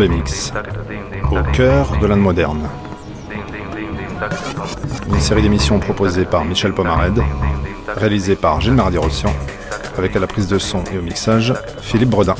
[0.00, 2.68] Au cœur de l'Inde moderne.
[5.08, 7.20] Une série d'émissions proposées par Michel Pomared,
[7.96, 9.32] réalisée par Gilles Mardi-Rossian,
[9.96, 12.36] avec à la prise de son et au mixage Philippe Bredin.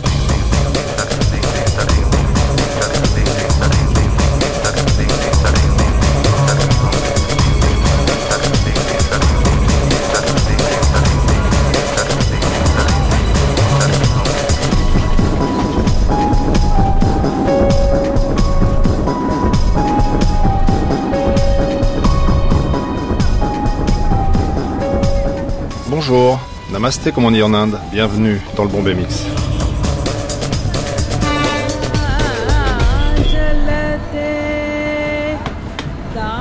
[26.10, 26.40] Bonjour,
[26.72, 29.26] Namasté comme on dit en Inde, bienvenue dans le Bombay Mix.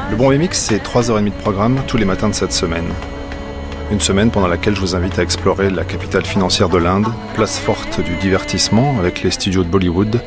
[0.09, 2.87] Le Bombay Mix, c'est 3h30 de programme tous les matins de cette semaine.
[3.91, 7.59] Une semaine pendant laquelle je vous invite à explorer la capitale financière de l'Inde, place
[7.59, 10.21] forte du divertissement avec les studios de Bollywood,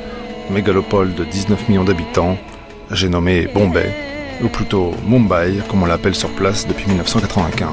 [0.51, 2.37] mégalopole de 19 millions d'habitants,
[2.91, 3.91] j'ai nommé Bombay,
[4.43, 7.71] ou plutôt Mumbai comme on l'appelle sur place depuis 1995.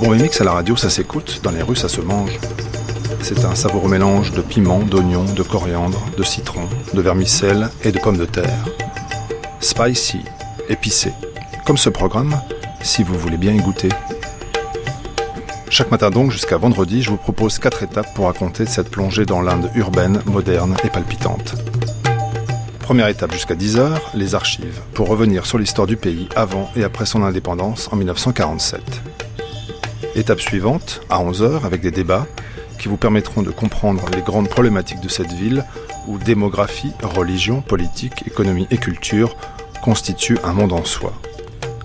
[0.00, 2.38] Bon mix à la radio, ça s'écoute, dans les rues, ça se mange.
[3.20, 6.62] C'est un savoureux mélange de piment, d'oignon, de coriandre, de citron,
[6.94, 8.64] de vermicelle et de pommes de terre.
[9.60, 10.20] Spicy,
[10.70, 11.12] épicé.
[11.66, 12.40] Comme ce programme,
[12.82, 13.90] si vous voulez bien y goûter.
[15.68, 19.42] Chaque matin donc, jusqu'à vendredi, je vous propose quatre étapes pour raconter cette plongée dans
[19.42, 21.56] l'Inde urbaine, moderne et palpitante.
[22.80, 27.06] Première étape jusqu'à 10h, les archives, pour revenir sur l'histoire du pays avant et après
[27.06, 28.80] son indépendance en 1947.
[30.16, 32.26] Étape suivante, à 11h, avec des débats
[32.78, 35.64] qui vous permettront de comprendre les grandes problématiques de cette ville
[36.08, 39.36] où démographie, religion, politique, économie et culture
[39.82, 41.12] constituent un monde en soi.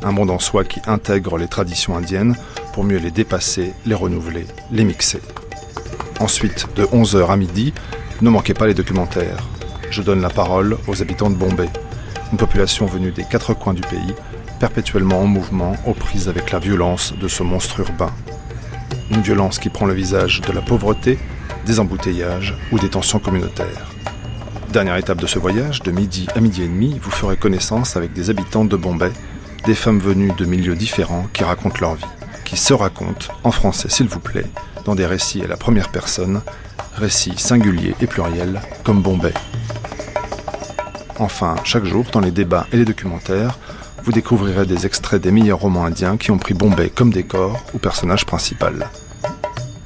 [0.02, 2.36] Un monde en soi qui intègre les traditions indiennes
[2.74, 5.22] pour mieux les dépasser, les renouveler, les mixer.
[6.20, 7.74] Ensuite, de 11h à midi,
[8.22, 9.48] ne manquez pas les documentaires.
[9.92, 11.70] Je donne la parole aux habitants de Bombay,
[12.32, 14.16] une population venue des quatre coins du pays
[14.60, 18.12] perpétuellement en mouvement, aux prises avec la violence de ce monstre urbain.
[19.12, 21.20] Une violence qui prend le visage de la pauvreté,
[21.66, 23.92] des embouteillages ou des tensions communautaires.
[24.72, 28.14] Dernière étape de ce voyage, de midi à midi et demi, vous ferez connaissance avec
[28.14, 29.12] des habitants de Bombay,
[29.66, 32.04] des femmes venues de milieux différents qui racontent leur vie,
[32.44, 34.46] qui se racontent, en français s'il vous plaît,
[34.84, 36.42] dans des récits à la première personne,
[36.96, 39.34] récits singuliers et pluriels, comme Bombay.
[41.18, 43.58] Enfin, chaque jour, dans les débats et les documentaires,
[44.06, 47.80] vous découvrirez des extraits des meilleurs romans indiens qui ont pris Bombay comme décor ou
[47.80, 48.88] personnage principal.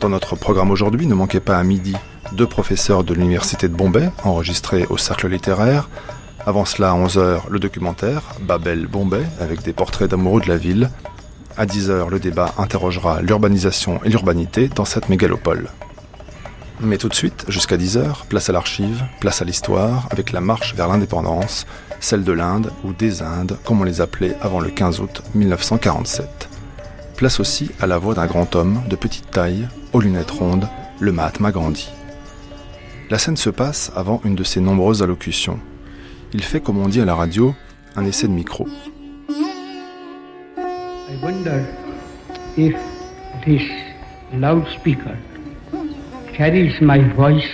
[0.01, 1.95] Dans notre programme aujourd'hui, ne manquez pas à midi
[2.33, 5.89] deux professeurs de l'université de Bombay enregistrés au cercle littéraire.
[6.45, 10.89] Avant cela, à 11h, le documentaire Babel Bombay avec des portraits d'amoureux de la ville.
[11.55, 15.69] À 10h, le débat interrogera l'urbanisation et l'urbanité dans cette mégalopole.
[16.81, 20.75] Mais tout de suite, jusqu'à 10h, place à l'archive, place à l'histoire, avec la marche
[20.75, 21.65] vers l'indépendance,
[21.99, 26.49] celle de l'Inde ou des Indes, comme on les appelait avant le 15 août 1947.
[27.15, 30.67] Place aussi à la voix d'un grand homme de petite taille, aux lunettes rondes,
[30.99, 31.89] le Mahatma Gandhi.
[33.09, 35.59] La scène se passe avant une de ses nombreuses allocutions.
[36.31, 37.55] Il fait, comme on dit à la radio,
[37.95, 38.67] un essai de micro.
[39.27, 41.65] I wonder
[42.55, 42.75] if
[43.43, 43.63] this
[44.33, 45.17] loudspeaker
[46.37, 47.49] carries my voice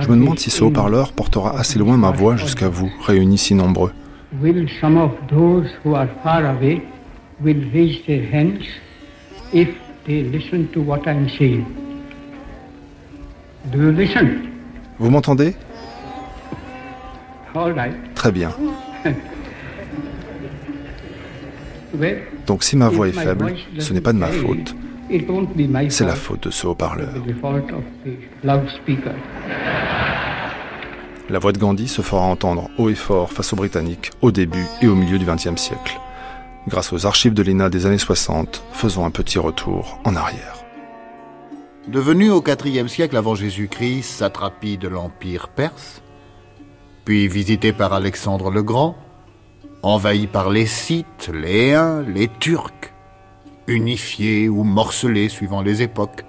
[0.00, 3.54] je me demande si ce haut-parleur portera assez loin ma voix jusqu'à vous, réunis si
[3.54, 3.92] nombreux.
[14.98, 15.54] Vous m'entendez?
[18.14, 18.50] Très bien.
[22.46, 24.74] Donc si ma voix est faible, ce n'est pas de ma faute.
[25.88, 27.14] C'est la faute de ce haut-parleur.
[31.28, 34.66] La voix de Gandhi se fera entendre haut et fort face aux Britanniques au début
[34.80, 35.98] et au milieu du XXe siècle.
[36.68, 40.64] Grâce aux archives de l'ENA des années 60, faisons un petit retour en arrière.
[41.88, 46.02] Devenu au IVe siècle avant Jésus-Christ satrapie de l'Empire perse,
[47.04, 48.96] puis visité par Alexandre le Grand,
[49.82, 52.92] envahi par les Scythes, les Huns, les Turcs,
[53.66, 56.24] unifié ou morcelé suivant les époques,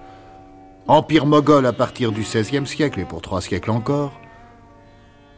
[0.87, 4.13] empire moghol à partir du XVIe siècle et pour trois siècles encore,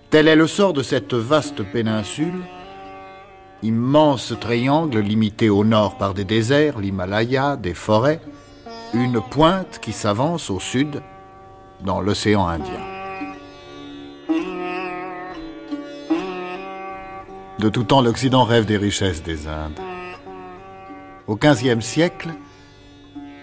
[0.10, 2.42] tel est le sort de cette vaste péninsule,
[3.64, 8.22] immense triangle limité au nord par des déserts, l'Himalaya, des forêts,
[8.94, 11.02] une pointe qui s'avance au sud
[11.82, 12.82] dans l'océan Indien.
[17.60, 19.89] De tout temps, l'Occident rêve des richesses des Indes.
[21.30, 22.30] Au XVe siècle,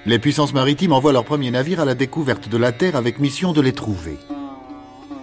[0.06, 3.52] les puissances maritimes envoient leurs premiers navires à la découverte de la Terre avec mission
[3.52, 4.18] de les trouver.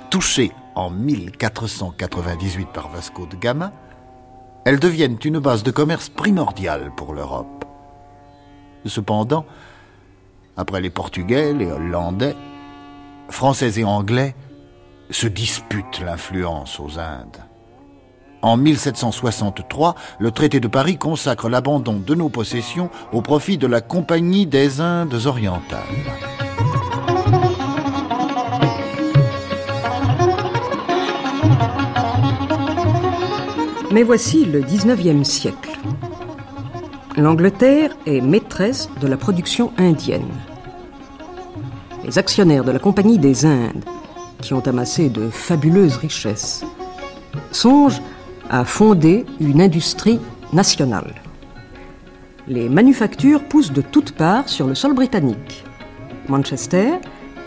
[0.10, 3.74] Touchées en 1498 par Vasco de Gama,
[4.64, 7.66] elles deviennent une base de commerce primordiale pour l'Europe.
[8.86, 9.46] Cependant,
[10.56, 12.38] après les Portugais, les Hollandais,
[13.28, 14.36] Français et Anglais
[15.10, 17.44] se disputent l'influence aux Indes.
[18.44, 23.80] En 1763, le traité de Paris consacre l'abandon de nos possessions au profit de la
[23.80, 25.80] Compagnie des Indes orientales.
[33.94, 35.80] Mais voici le 19e siècle.
[37.16, 40.34] L'Angleterre est maîtresse de la production indienne.
[42.04, 43.86] Les actionnaires de la Compagnie des Indes,
[44.42, 46.66] qui ont amassé de fabuleuses richesses,
[47.52, 48.02] songent
[48.54, 50.20] à fonder une industrie
[50.54, 51.16] nationale.
[52.48, 55.64] Les manufactures poussent de toutes parts sur le sol britannique.
[56.30, 57.00] Manchester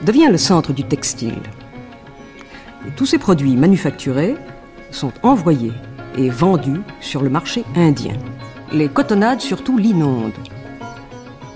[0.05, 1.39] devient le centre du textile.
[2.97, 4.35] Tous ces produits manufacturés
[4.91, 5.73] sont envoyés
[6.19, 8.17] et vendus sur le marché indien.
[8.73, 10.33] Les cotonnades surtout l'inondent.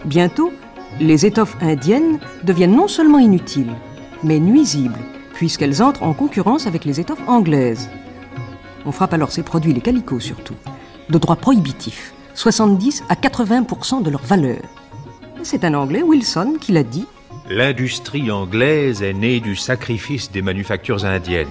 [0.04, 0.52] Bientôt,
[1.00, 3.74] les étoffes indiennes deviennent non seulement inutiles,
[4.22, 5.00] mais nuisibles,
[5.34, 7.90] puisqu'elles entrent en concurrence avec les étoffes anglaises.
[8.86, 10.56] On frappe alors ces produits, les calicots surtout,
[11.08, 14.62] de droits prohibitifs, 70 à 80% de leur valeur.
[15.42, 17.06] C'est un Anglais, Wilson, qui l'a dit.
[17.48, 21.48] L'industrie anglaise est née du sacrifice des manufactures indiennes.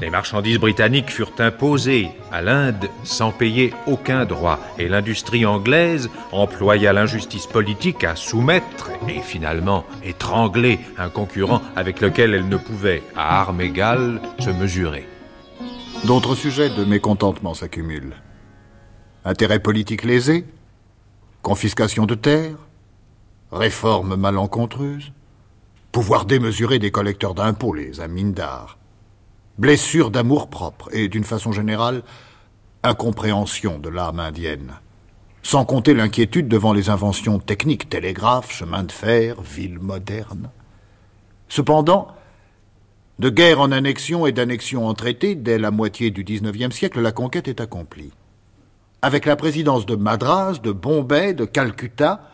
[0.00, 6.92] Les marchandises britanniques furent imposées à l'Inde sans payer aucun droit, et l'industrie anglaise employa
[6.92, 13.40] l'injustice politique à soumettre et finalement étrangler un concurrent avec lequel elle ne pouvait, à
[13.40, 15.06] armes égales, se mesurer.
[16.06, 18.16] D'autres sujets de mécontentement s'accumulent.
[19.24, 20.44] Intérêts politiques lésés,
[21.40, 22.58] confiscation de terres,
[23.50, 25.12] réformes malencontreuses,
[25.92, 28.76] pouvoir démesuré des collecteurs d'impôts, les amindars,
[29.56, 32.02] blessures d'amour-propre et, d'une façon générale,
[32.82, 34.74] incompréhension de l'âme indienne.
[35.42, 40.50] Sans compter l'inquiétude devant les inventions techniques, télégraphes, chemins de fer, villes modernes.
[41.48, 42.08] Cependant,
[43.18, 47.12] de guerre en annexion et d'annexion en traité, dès la moitié du XIXe siècle, la
[47.12, 48.12] conquête est accomplie.
[49.02, 52.30] Avec la présidence de Madras, de Bombay, de Calcutta,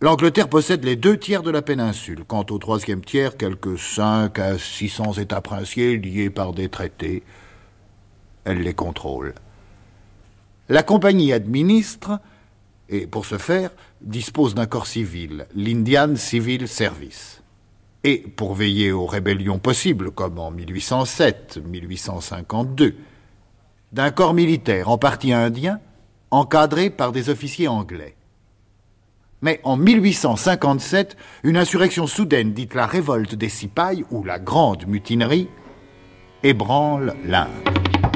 [0.00, 2.24] L'Angleterre possède les deux tiers de la péninsule.
[2.24, 7.24] Quant au troisième tiers, quelques cinq à six cents États princiers liés par des traités.
[8.44, 9.34] Elle les contrôle.
[10.68, 12.20] La compagnie administre,
[12.88, 17.37] et pour ce faire, dispose d'un corps civil, l'Indian Civil Service.
[18.10, 22.96] Et pour veiller aux rébellions possibles, comme en 1807, 1852,
[23.92, 25.78] d'un corps militaire en partie indien,
[26.30, 28.16] encadré par des officiers anglais.
[29.42, 35.50] Mais en 1857, une insurrection soudaine, dite la révolte des Sipayes ou la grande mutinerie,
[36.42, 38.07] ébranle l'Inde.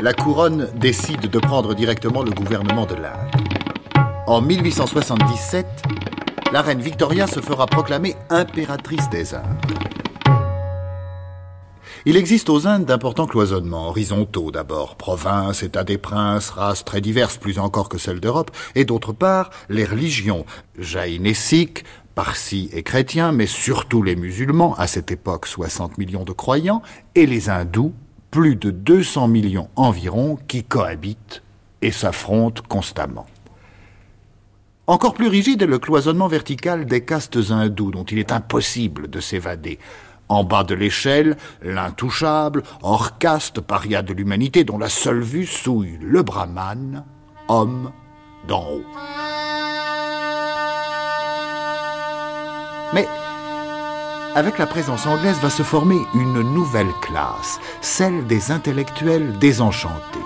[0.00, 3.30] La couronne décide de prendre directement le gouvernement de l'Inde.
[4.26, 5.66] En 1877,
[6.52, 9.44] la reine Victoria se fera proclamer impératrice des Indes.
[12.04, 17.38] Il existe aux Indes d'importants cloisonnements, horizontaux d'abord, provinces, états des princes, races très diverses,
[17.38, 20.44] plus encore que celles d'Europe, et d'autre part, les religions,
[20.78, 26.24] jaïnes et sikhs, parsis et chrétiens, mais surtout les musulmans, à cette époque 60 millions
[26.24, 26.82] de croyants,
[27.14, 27.92] et les hindous,
[28.36, 31.42] plus de 200 millions environ, qui cohabitent
[31.80, 33.24] et s'affrontent constamment.
[34.86, 39.20] Encore plus rigide est le cloisonnement vertical des castes hindous dont il est impossible de
[39.20, 39.78] s'évader.
[40.28, 45.98] En bas de l'échelle, l'intouchable, hors caste, paria de l'humanité dont la seule vue souille
[46.02, 47.04] le brahman,
[47.48, 47.90] homme
[48.46, 48.84] d'en haut.
[52.92, 53.08] Mais
[54.36, 60.20] avec la présence anglaise va se former une nouvelle classe, celle des intellectuels désenchantés.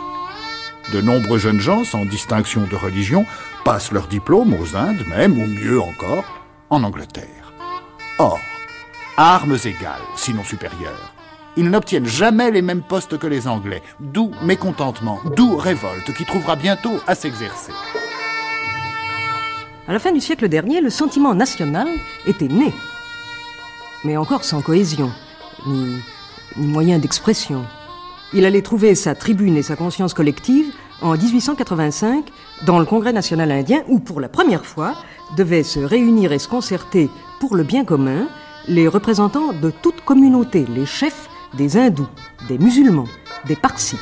[0.92, 3.24] De nombreux jeunes gens, sans distinction de religion,
[3.64, 6.24] passent leur diplôme aux Indes, même, ou mieux encore,
[6.70, 7.52] en Angleterre.
[8.18, 8.40] Or,
[9.16, 11.14] armes égales, sinon supérieures,
[11.56, 16.56] ils n'obtiennent jamais les mêmes postes que les Anglais, d'où mécontentement, d'où révolte qui trouvera
[16.56, 17.72] bientôt à s'exercer.
[19.86, 21.88] À la fin du siècle dernier, le sentiment national
[22.26, 22.74] était né,
[24.04, 25.10] mais encore sans cohésion,
[25.66, 25.96] ni,
[26.56, 27.64] moyen d'expression.
[28.32, 32.26] Il allait trouver sa tribune et sa conscience collective en 1885
[32.64, 34.94] dans le Congrès national indien où, pour la première fois,
[35.36, 38.28] devaient se réunir et se concerter pour le bien commun
[38.68, 42.08] les représentants de toute communauté, les chefs des hindous,
[42.48, 43.08] des musulmans,
[43.46, 43.98] des parsis.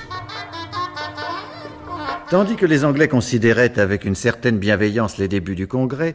[2.31, 6.15] Tandis que les Anglais considéraient avec une certaine bienveillance les débuts du Congrès,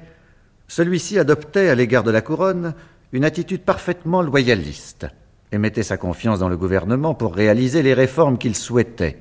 [0.67, 2.75] celui-ci adoptait à l'égard de la couronne
[3.13, 5.05] une attitude parfaitement loyaliste
[5.51, 9.19] et mettait sa confiance dans le gouvernement pour réaliser les réformes qu'il souhaitait.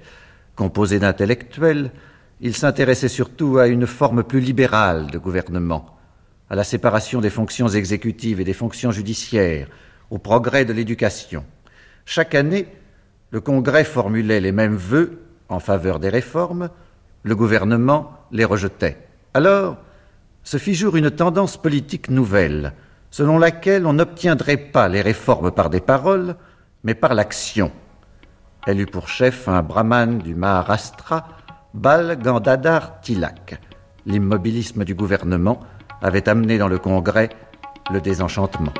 [0.56, 1.92] Composé d'intellectuels,
[2.40, 5.94] il s'intéressait surtout à une forme plus libérale de gouvernement,
[6.48, 9.68] à la séparation des fonctions exécutives et des fonctions judiciaires,
[10.10, 11.44] au progrès de l'éducation.
[12.06, 12.66] Chaque année,
[13.30, 16.70] le Congrès formulait les mêmes vœux en faveur des réformes,
[17.24, 18.96] le gouvernement les rejetait.
[19.34, 19.76] Alors,
[20.44, 22.72] se fit jour une tendance politique nouvelle,
[23.12, 26.34] selon laquelle on n'obtiendrait pas les réformes par des paroles,
[26.82, 27.70] mais par l'action.
[28.66, 31.28] Elle eut pour chef un brahman du Maharashtra,
[31.74, 33.60] Bal Gandadhar Tilak.
[34.06, 35.60] L'immobilisme du gouvernement
[36.00, 37.28] avait amené dans le Congrès
[37.92, 38.72] le désenchantement.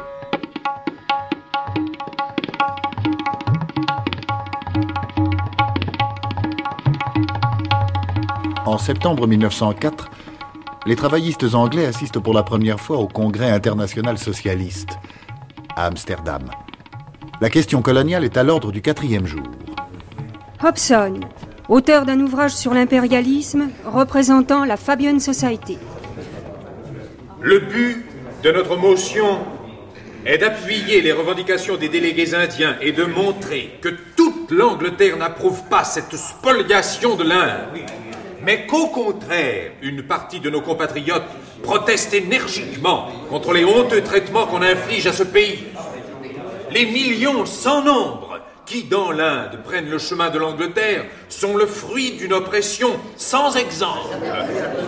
[8.65, 10.11] En septembre 1904,
[10.87, 14.91] les travaillistes anglais assistent pour la première fois au Congrès international socialiste
[15.77, 16.51] à Amsterdam.
[17.41, 19.43] La question coloniale est à l'ordre du quatrième jour.
[20.62, 21.21] Hobson,
[21.69, 25.79] auteur d'un ouvrage sur l'impérialisme représentant la Fabian Society.
[27.41, 28.05] Le but
[28.43, 29.39] de notre motion
[30.25, 35.83] est d'appuyer les revendications des délégués indiens et de montrer que toute l'Angleterre n'approuve pas
[35.83, 37.85] cette spoliation de l'Inde
[38.44, 41.22] mais qu'au contraire, une partie de nos compatriotes
[41.62, 45.64] proteste énergiquement contre les honteux traitements qu'on inflige à ce pays.
[46.70, 52.12] Les millions sans nombre qui, dans l'Inde, prennent le chemin de l'Angleterre sont le fruit
[52.12, 54.16] d'une oppression sans exemple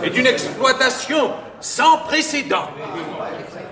[0.03, 2.69] et d'une exploitation sans précédent.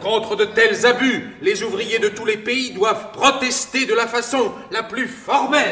[0.02, 4.52] Contre de tels abus, les ouvriers de tous les pays doivent protester de la façon
[4.72, 5.72] la plus formelle.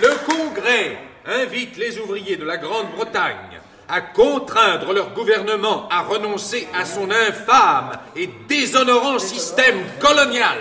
[0.00, 0.96] Le Congrès
[1.30, 7.92] invite les ouvriers de la Grande-Bretagne à contraindre leur gouvernement à renoncer à son infâme
[8.14, 10.58] et déshonorant système colonial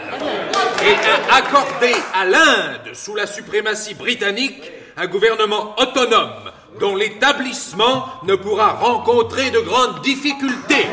[0.84, 8.36] et à accorder à l'Inde, sous la suprématie britannique, un gouvernement autonome dont l'établissement ne
[8.36, 10.88] pourra rencontrer de grandes difficultés.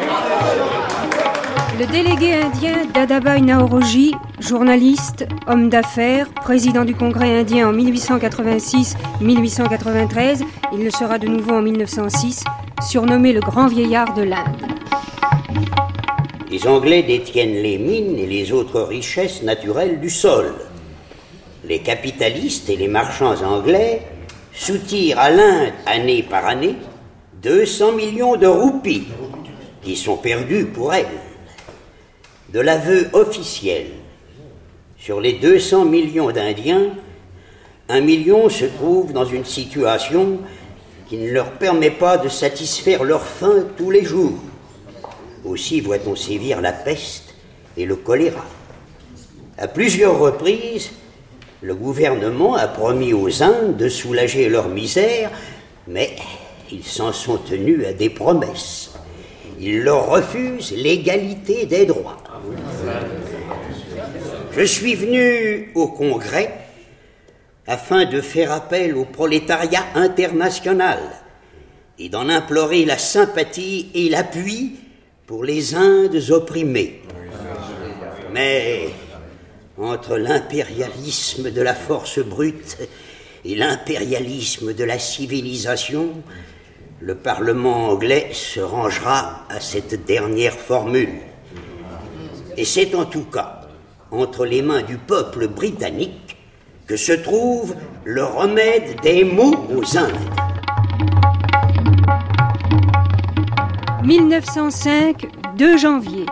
[1.75, 10.43] Le délégué indien Dadabhai Naoroji, journaliste, homme d'affaires, président du Congrès indien en 1886-1893,
[10.73, 12.45] il le sera de nouveau en 1906,
[12.89, 14.65] surnommé le grand vieillard de l'Inde.
[16.51, 20.55] Les Anglais détiennent les mines et les autres richesses naturelles du sol.
[21.65, 24.01] Les capitalistes et les marchands anglais
[24.55, 26.77] soutirent à l'Inde, année par année,
[27.43, 29.09] 200 millions de roupies
[29.83, 31.05] qui sont perdus pour elle
[32.57, 33.89] de l'aveu officiel.
[34.99, 36.87] Sur les 200 millions d'Indiens,
[37.91, 40.39] un million se trouve dans une situation
[41.07, 44.39] qui ne leur permet pas de satisfaire leur faim tous les jours.
[45.45, 47.35] Aussi voit-on sévir la peste
[47.77, 48.47] et le choléra.
[49.59, 50.93] À plusieurs reprises,
[51.61, 55.31] le gouvernement a promis aux Indes de soulager leur misère,
[55.87, 56.17] mais
[56.73, 58.95] ils s'en sont tenus à des promesses.
[59.61, 62.23] Ils leur refusent l'égalité des droits.
[64.53, 66.51] Je suis venu au Congrès
[67.67, 70.99] afin de faire appel au prolétariat international
[71.99, 74.77] et d'en implorer la sympathie et l'appui
[75.27, 77.03] pour les Indes opprimées.
[78.33, 78.89] Mais
[79.79, 82.79] entre l'impérialisme de la force brute
[83.45, 86.23] et l'impérialisme de la civilisation,
[87.01, 91.21] le Parlement anglais se rangera à cette dernière formule.
[92.57, 93.61] Et c'est en tout cas
[94.11, 96.37] entre les mains du peuple britannique
[96.87, 100.17] que se trouve le remède des maux aux Indes.
[104.05, 106.27] 1905, 2 janvier.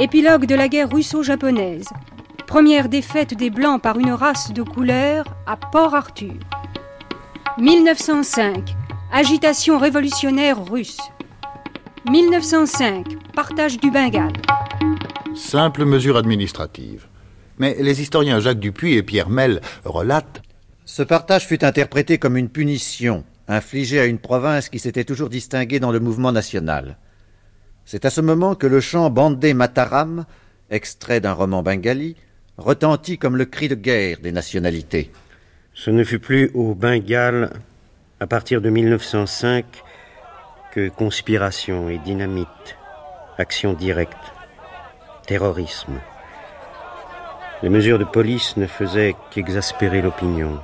[0.00, 1.88] Épilogue de la guerre russo-japonaise.
[2.46, 6.32] Première défaite des Blancs par une race de couleur à Port-Arthur.
[7.58, 8.74] 1905,
[9.12, 10.98] agitation révolutionnaire russe.
[12.10, 14.32] 1905, partage du Bengale.
[15.40, 17.06] Simple mesure administrative.
[17.58, 20.42] Mais les historiens Jacques Dupuis et Pierre Mel relatent
[20.84, 25.80] Ce partage fut interprété comme une punition infligée à une province qui s'était toujours distinguée
[25.80, 26.98] dans le mouvement national.
[27.84, 30.24] C'est à ce moment que le chant Bandé Mataram,
[30.70, 32.16] extrait d'un roman bengali,
[32.58, 35.10] retentit comme le cri de guerre des nationalités.
[35.74, 37.50] Ce ne fut plus au Bengale
[38.20, 39.64] à partir de 1905
[40.72, 42.76] que conspiration et dynamite,
[43.38, 44.16] action directe,
[45.30, 46.00] terrorisme.
[47.62, 50.58] Les mesures de police ne faisaient qu'exaspérer l'opinion.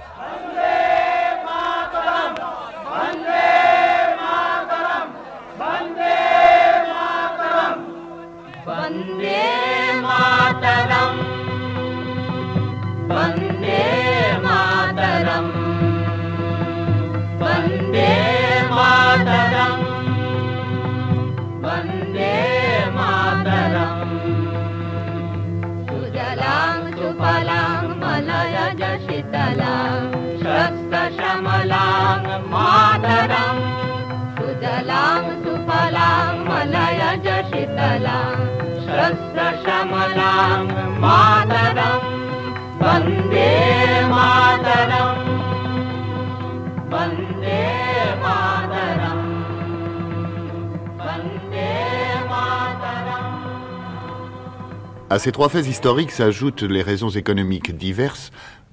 [55.09, 58.33] À ces trois faits historiques s'ajoutent les raisons économiques diverses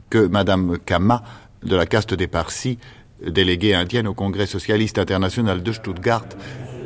[0.09, 1.21] que Madame Kama,
[1.61, 2.79] de la caste des Parsis,
[3.23, 6.25] déléguée indienne au Congrès socialiste international de Stuttgart,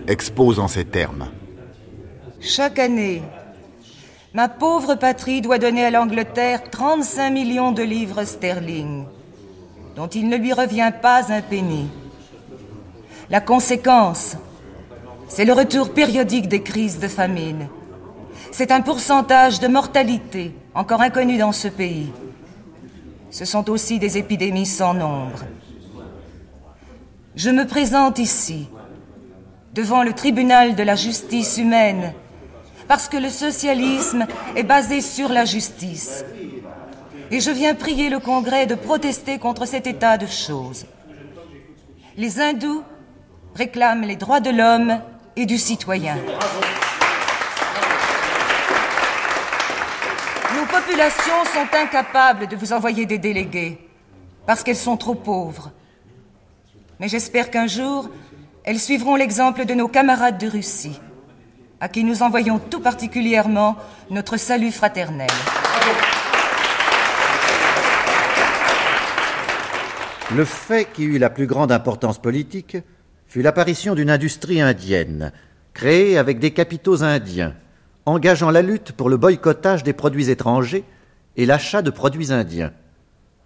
[0.08, 1.30] expose en ces termes.
[2.40, 3.22] Chaque année,
[4.34, 9.06] ma pauvre patrie doit donner à l'Angleterre 35 millions de livres sterling,
[9.96, 11.88] dont il ne lui revient pas un penny.
[13.30, 14.38] La conséquence,
[15.28, 17.68] c'est le retour périodique des crises de famine
[18.52, 22.12] c'est un pourcentage de mortalité encore inconnu dans ce pays.
[23.30, 25.46] Ce sont aussi des épidémies sans nombre.
[27.36, 28.68] Je me présente ici,
[29.74, 32.14] devant le tribunal de la justice humaine,
[32.88, 34.26] parce que le socialisme
[34.56, 36.26] est basé sur la justice.
[37.32, 40.86] Et je viens prier le Congrès de protester contre cet état de choses.
[42.16, 42.84] Les hindous
[43.56, 45.02] réclament les droits de l'homme
[45.36, 46.18] et du citoyen.
[50.68, 53.78] populations sont incapables de vous envoyer des délégués
[54.46, 55.72] parce qu'elles sont trop pauvres.
[57.00, 58.10] Mais j'espère qu'un jour,
[58.64, 61.00] elles suivront l'exemple de nos camarades de Russie,
[61.80, 63.78] à qui nous envoyons tout particulièrement
[64.10, 65.30] notre salut fraternel.
[70.36, 72.78] Le fait qui eut la plus grande importance politique
[73.28, 75.32] fut l'apparition d'une industrie indienne,
[75.74, 77.56] créée avec des capitaux indiens,
[78.06, 80.84] engageant la lutte pour le boycottage des produits étrangers
[81.38, 82.74] et l'achat de produits indiens.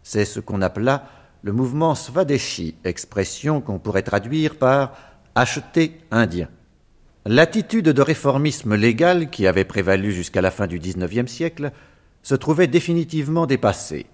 [0.03, 1.05] C'est ce qu'on appela
[1.43, 4.93] le mouvement Swadeshi, expression qu'on pourrait traduire par
[5.35, 6.47] acheter indien.
[7.25, 11.71] L'attitude de réformisme légal qui avait prévalu jusqu'à la fin du XIXe siècle
[12.23, 14.07] se trouvait définitivement dépassée.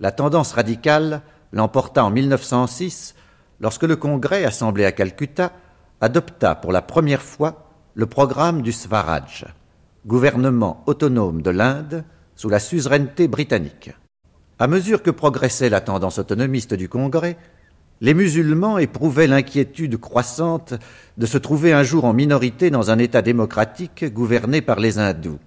[0.00, 1.20] La tendance radicale
[1.52, 3.14] l'emporta en 1906
[3.60, 5.52] lorsque le Congrès, assemblé à Calcutta,
[6.00, 9.44] adopta pour la première fois le programme du Swaraj,
[10.06, 12.04] gouvernement autonome de l'Inde
[12.36, 13.90] sous la suzeraineté britannique.
[14.58, 17.36] À mesure que progressait la tendance autonomiste du Congrès,
[18.00, 20.74] les musulmans éprouvaient l'inquiétude croissante
[21.16, 25.38] de se trouver un jour en minorité dans un État démocratique gouverné par les hindous.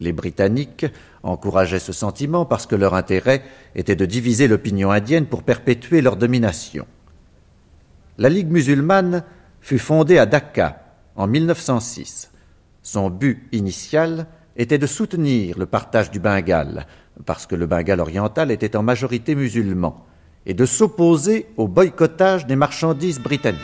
[0.00, 0.86] Les Britanniques
[1.22, 3.42] encourageaient ce sentiment parce que leur intérêt
[3.74, 6.86] était de diviser l'opinion indienne pour perpétuer leur domination.
[8.16, 9.22] La Ligue musulmane
[9.60, 10.82] fut fondée à Dhaka
[11.16, 12.30] en 1906.
[12.82, 16.86] Son but initial était de soutenir le partage du Bengale,
[17.26, 20.06] parce que le Bengale oriental était en majorité musulman,
[20.46, 23.60] et de s'opposer au boycottage des marchandises britanniques.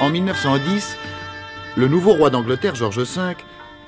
[0.00, 0.96] En 1910,
[1.76, 3.36] le nouveau roi d'Angleterre, George V,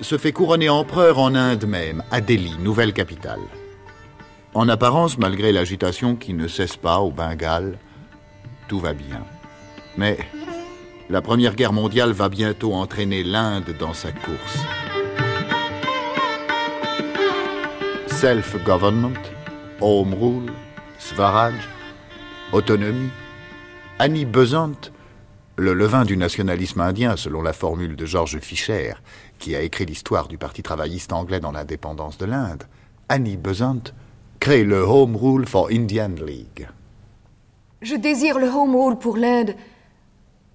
[0.01, 3.41] se fait couronner empereur en Inde même, à Delhi, nouvelle capitale.
[4.55, 7.79] En apparence, malgré l'agitation qui ne cesse pas au Bengale,
[8.69, 9.25] tout va bien.
[9.97, 10.19] Mais
[11.11, 14.84] la Première Guerre mondiale va bientôt entraîner l'Inde dans sa course.
[18.25, 19.21] Self-government,
[19.83, 20.51] home rule,
[20.99, 21.53] Swaraj,
[22.55, 23.11] autonomie.
[23.99, 24.91] Annie Besant,
[25.57, 28.95] le levain du nationalisme indien selon la formule de George Fisher,
[29.39, 32.63] qui a écrit l'histoire du Parti travailliste anglais dans l'indépendance de l'Inde,
[33.11, 33.93] Annie Besant
[34.41, 36.67] crée le Home Rule for Indian League.
[37.83, 39.55] Je désire le home rule pour l'Inde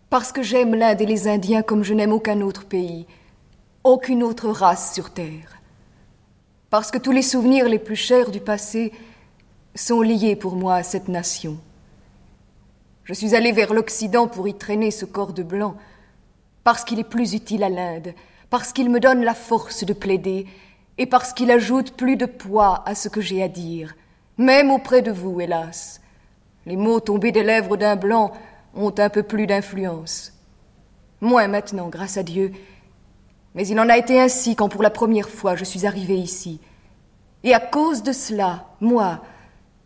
[0.09, 3.05] parce que j'aime l'Inde et les Indiens comme je n'aime aucun autre pays,
[3.83, 5.58] aucune autre race sur Terre.
[6.69, 8.91] Parce que tous les souvenirs les plus chers du passé
[9.75, 11.57] sont liés pour moi à cette nation.
[13.05, 15.75] Je suis allé vers l'Occident pour y traîner ce corps de blanc,
[16.63, 18.13] parce qu'il est plus utile à l'Inde,
[18.51, 20.45] parce qu'il me donne la force de plaider
[20.99, 23.95] et parce qu'il ajoute plus de poids à ce que j'ai à dire,
[24.37, 26.01] même auprès de vous, hélas.
[26.67, 28.31] Les mots tombés des lèvres d'un blanc
[28.75, 30.33] ont un peu plus d'influence.
[31.21, 32.51] Moins maintenant, grâce à Dieu.
[33.55, 36.59] Mais il en a été ainsi quand pour la première fois je suis arrivé ici.
[37.43, 39.21] Et à cause de cela, moi,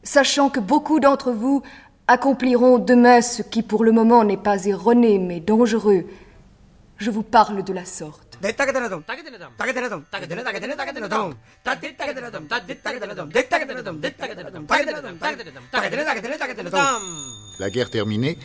[0.03, 1.61] sachant que beaucoup d'entre vous
[2.07, 6.05] accompliront demain ce qui pour le moment n'est pas erroné mais dangereux,
[6.97, 8.37] je vous parle de la sorte.
[17.59, 18.37] La guerre terminée,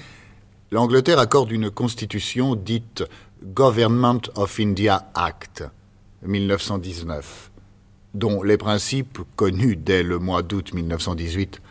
[0.70, 3.02] l'Angleterre accorde une constitution dite
[3.44, 5.62] Government of India Act
[6.26, 7.52] 1919,
[8.14, 11.62] dont les principes, connus dès le mois d'août 1918,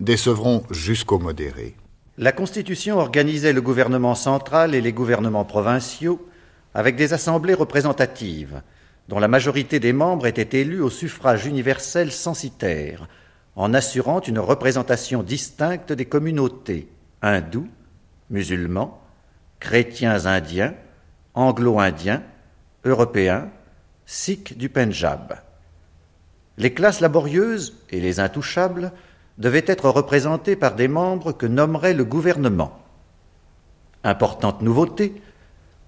[0.00, 1.76] décevront jusqu'au modéré.
[2.16, 6.26] La Constitution organisait le gouvernement central et les gouvernements provinciaux
[6.74, 8.62] avec des assemblées représentatives,
[9.08, 13.06] dont la majorité des membres étaient élus au suffrage universel censitaire,
[13.54, 16.88] en assurant une représentation distincte des communautés
[17.22, 17.68] hindous,
[18.30, 19.00] musulmans,
[19.60, 20.74] chrétiens indiens,
[21.38, 22.22] anglo-indiens,
[22.84, 23.48] européens,
[24.06, 25.38] sikhs du Pendjab.
[26.56, 28.90] Les classes laborieuses et les intouchables
[29.38, 32.82] devaient être représentées par des membres que nommerait le gouvernement.
[34.02, 35.22] Importante nouveauté,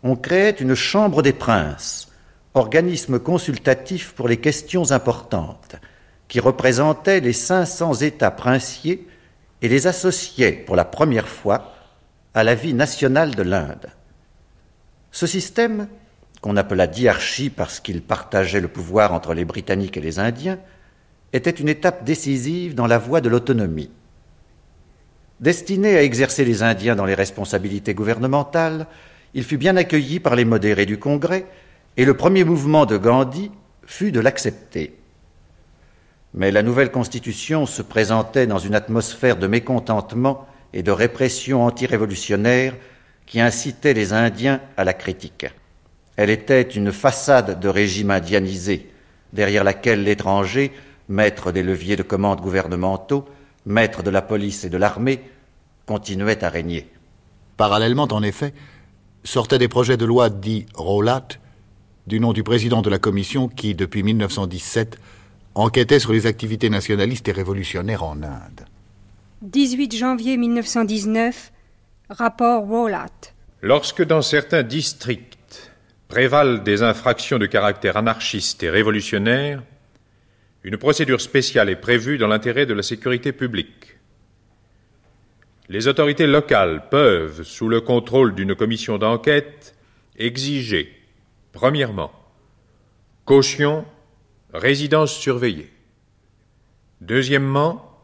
[0.04, 2.12] on créait une Chambre des princes,
[2.54, 5.76] organisme consultatif pour les questions importantes,
[6.28, 9.04] qui représentait les 500 États princiers
[9.62, 11.74] et les associait pour la première fois
[12.34, 13.90] à la vie nationale de l'Inde.
[15.12, 15.88] Ce système,
[16.40, 20.58] qu'on appela diarchie parce qu'il partageait le pouvoir entre les Britanniques et les Indiens,
[21.32, 23.90] était une étape décisive dans la voie de l'autonomie.
[25.40, 28.86] Destiné à exercer les Indiens dans les responsabilités gouvernementales,
[29.34, 31.46] il fut bien accueilli par les modérés du Congrès,
[31.96, 33.50] et le premier mouvement de Gandhi
[33.84, 34.96] fut de l'accepter.
[36.34, 42.74] Mais la nouvelle constitution se présentait dans une atmosphère de mécontentement et de répression antirévolutionnaire
[43.30, 45.46] qui incitait les Indiens à la critique.
[46.16, 48.90] Elle était une façade de régime indianisé,
[49.32, 50.72] derrière laquelle l'étranger,
[51.08, 53.24] maître des leviers de commande gouvernementaux,
[53.66, 55.20] maître de la police et de l'armée,
[55.86, 56.88] continuait à régner.
[57.56, 58.52] Parallèlement, en effet,
[59.22, 61.28] sortaient des projets de loi dits Rolat,
[62.08, 64.98] du nom du président de la commission qui, depuis 1917,
[65.54, 68.66] enquêtait sur les activités nationalistes et révolutionnaires en Inde.
[69.42, 71.52] 18 janvier 1919,
[72.10, 73.32] rapport Rolat.
[73.62, 75.72] Lorsque dans certains districts
[76.08, 79.62] prévalent des infractions de caractère anarchiste et révolutionnaire,
[80.64, 83.96] une procédure spéciale est prévue dans l'intérêt de la sécurité publique.
[85.68, 89.76] Les autorités locales peuvent, sous le contrôle d'une commission d'enquête,
[90.18, 90.92] exiger,
[91.52, 92.10] premièrement,
[93.24, 93.84] caution,
[94.52, 95.72] résidence surveillée.
[97.00, 97.98] Deuxièmement,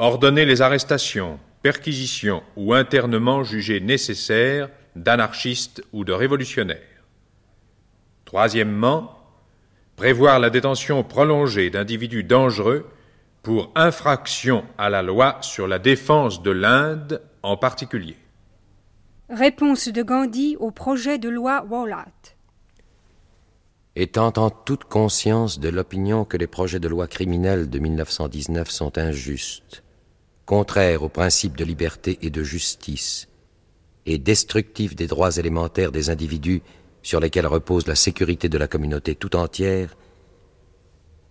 [0.00, 6.78] ordonner les arrestations, perquisitions ou internements jugés nécessaires d'anarchistes ou de révolutionnaires.
[8.24, 9.18] Troisièmement,
[9.96, 12.88] prévoir la détention prolongée d'individus dangereux
[13.42, 18.16] pour infraction à la loi sur la défense de l'Inde en particulier.
[19.28, 22.06] Réponse de Gandhi au projet de loi Wallat.
[23.96, 28.96] Étant en toute conscience de l'opinion que les projets de loi criminels de 1919 sont
[28.98, 29.82] injustes,
[30.50, 33.28] contraires aux principes de liberté et de justice,
[34.04, 36.60] et destructifs des droits élémentaires des individus
[37.02, 39.96] sur lesquels repose la sécurité de la communauté tout entière,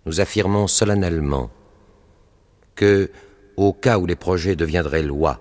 [0.06, 1.50] nous affirmons solennellement
[2.74, 3.10] que,
[3.58, 5.38] au cas où les projets deviendraient loi,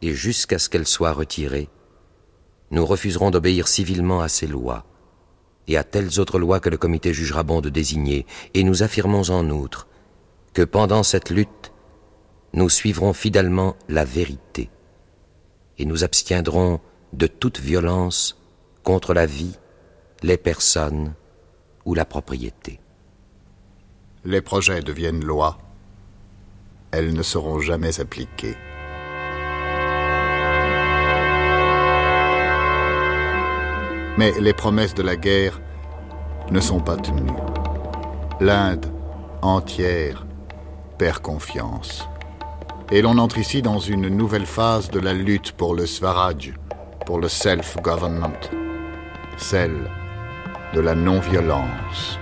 [0.00, 1.68] et jusqu'à ce qu'elles soient retirées,
[2.70, 4.86] nous refuserons d'obéir civilement à ces lois
[5.66, 8.24] et à telles autres lois que le comité jugera bon de désigner,
[8.54, 9.88] et nous affirmons en outre
[10.54, 11.70] que pendant cette lutte,
[12.52, 14.70] nous suivrons fidèlement la vérité,
[15.78, 16.80] et nous abstiendrons
[17.12, 18.40] de toute violence
[18.82, 19.58] contre la vie,
[20.22, 21.14] les personnes
[21.84, 22.80] ou la propriété.
[24.24, 25.58] Les projets deviennent loi
[26.90, 28.56] elles ne seront jamais appliquées.
[34.16, 35.60] Mais les promesses de la guerre
[36.50, 37.30] ne sont pas tenues.
[38.40, 38.86] L'Inde
[39.42, 40.26] entière
[40.96, 42.08] perd confiance.
[42.90, 46.54] Et l'on entre ici dans une nouvelle phase de la lutte pour le Swaraj,
[47.04, 48.40] pour le self-government,
[49.36, 49.90] celle
[50.72, 52.18] de la non-violence,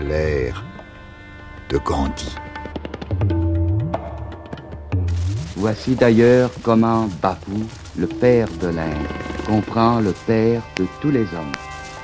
[0.00, 0.64] l'ère
[1.68, 2.34] de Gandhi.
[5.56, 7.66] Voici d'ailleurs comment Bapu,
[7.98, 9.06] le père de l'Inde,
[9.46, 11.52] comprend le père de tous les hommes.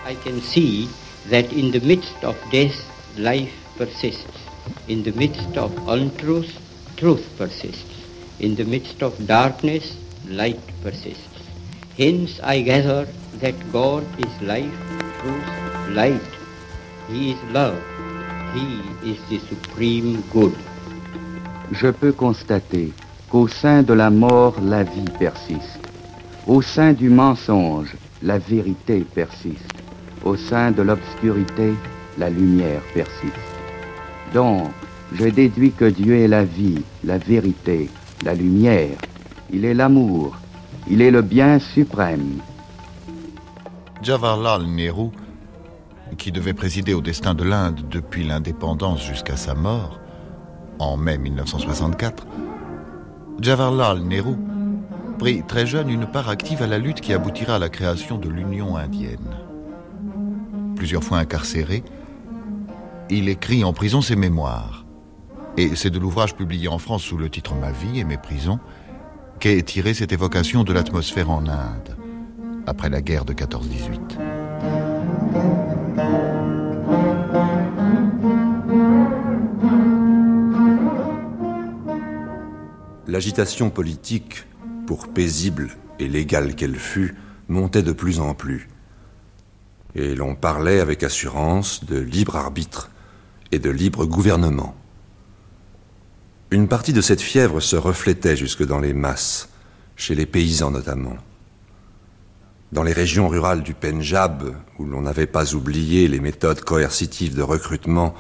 [0.06, 0.86] I can see
[1.30, 2.76] that in the midst of death
[3.16, 4.26] life persists.
[4.86, 6.52] In the midst of untruth,
[6.96, 8.04] truth persists.
[8.40, 9.96] In the midst of darkness,
[10.28, 11.40] light persists.
[11.96, 13.06] Hence I gather
[13.40, 14.76] that God is life,
[15.20, 16.20] truth, light.
[17.08, 17.80] He is love.
[18.54, 18.80] He
[19.10, 20.54] is the supreme good.
[21.72, 22.92] Je peux constater
[23.30, 25.80] qu'au sein de la mort, la vie persiste.
[26.46, 29.74] Au sein du mensonge, la vérité persiste.
[30.24, 31.74] Au sein de l'obscurité,
[32.18, 33.34] la lumière persiste.
[34.32, 34.70] Donc,
[35.12, 37.90] je déduis que Dieu est la vie, la vérité,
[38.24, 38.96] la lumière.
[39.52, 40.36] Il est l'amour.
[40.88, 42.40] Il est le bien suprême.
[44.02, 45.10] Jawaharlal Nehru,
[46.16, 49.98] qui devait présider au destin de l'Inde depuis l'indépendance jusqu'à sa mort,
[50.78, 52.26] en mai 1964,
[53.40, 54.36] Jawaharlal Nehru
[55.18, 58.28] prit très jeune une part active à la lutte qui aboutira à la création de
[58.28, 59.36] l'Union indienne.
[60.76, 61.82] Plusieurs fois incarcéré,
[63.10, 64.85] il écrit en prison ses mémoires.
[65.58, 68.60] Et c'est de l'ouvrage publié en France sous le titre Ma vie et mes prisons
[69.40, 71.96] qu'est tirée cette évocation de l'atmosphère en Inde,
[72.66, 74.18] après la guerre de 14-18.
[83.08, 84.44] L'agitation politique,
[84.86, 87.16] pour paisible et légale qu'elle fût,
[87.48, 88.68] montait de plus en plus.
[89.94, 92.90] Et l'on parlait avec assurance de libre arbitre
[93.52, 94.74] et de libre gouvernement.
[96.52, 99.48] Une partie de cette fièvre se reflétait jusque dans les masses,
[99.96, 101.16] chez les paysans notamment.
[102.70, 107.42] Dans les régions rurales du Pendjab, où l'on n'avait pas oublié les méthodes coercitives de
[107.42, 108.14] recrutement,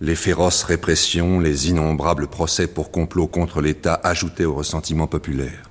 [0.00, 5.62] les féroces répressions, les innombrables procès pour complot contre l'État ajoutaient au ressentiment populaire.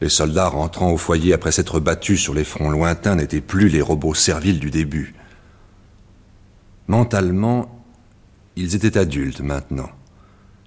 [0.00, 3.82] Les soldats rentrant au foyer après s'être battus sur les fronts lointains n'étaient plus les
[3.82, 5.14] robots serviles du début.
[6.88, 7.84] Mentalement,
[8.56, 9.90] ils étaient adultes maintenant,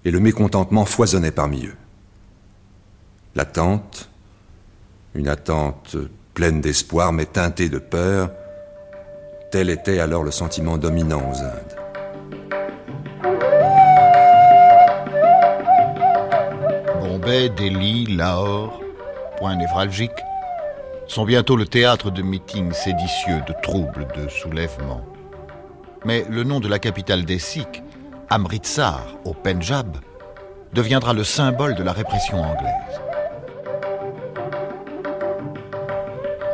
[0.06, 1.76] et le mécontentement foisonnait parmi eux.
[3.36, 4.10] L'attente,
[5.16, 5.96] une attente
[6.34, 8.32] pleine d'espoir mais teintée de peur,
[9.52, 11.76] tel était alors le sentiment dominant aux Indes.
[17.00, 18.82] Bombay, Delhi, Lahore,
[19.38, 20.12] point névralgique,
[21.08, 25.06] sont bientôt le théâtre de meetings séditieux, de troubles, de soulèvements.
[26.06, 27.84] Mais le nom de la capitale des Sikhs,
[28.30, 29.98] Amritsar, au Pendjab,
[30.74, 33.02] deviendra le symbole de la répression anglaise.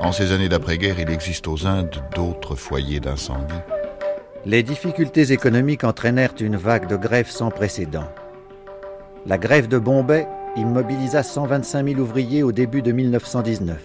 [0.01, 3.53] En ces années d'après-guerre, il existe aux Indes d'autres foyers d'incendie.
[4.45, 8.07] Les difficultés économiques entraînèrent une vague de grèves sans précédent.
[9.25, 13.77] La grève de Bombay immobilisa 125 000 ouvriers au début de 1919.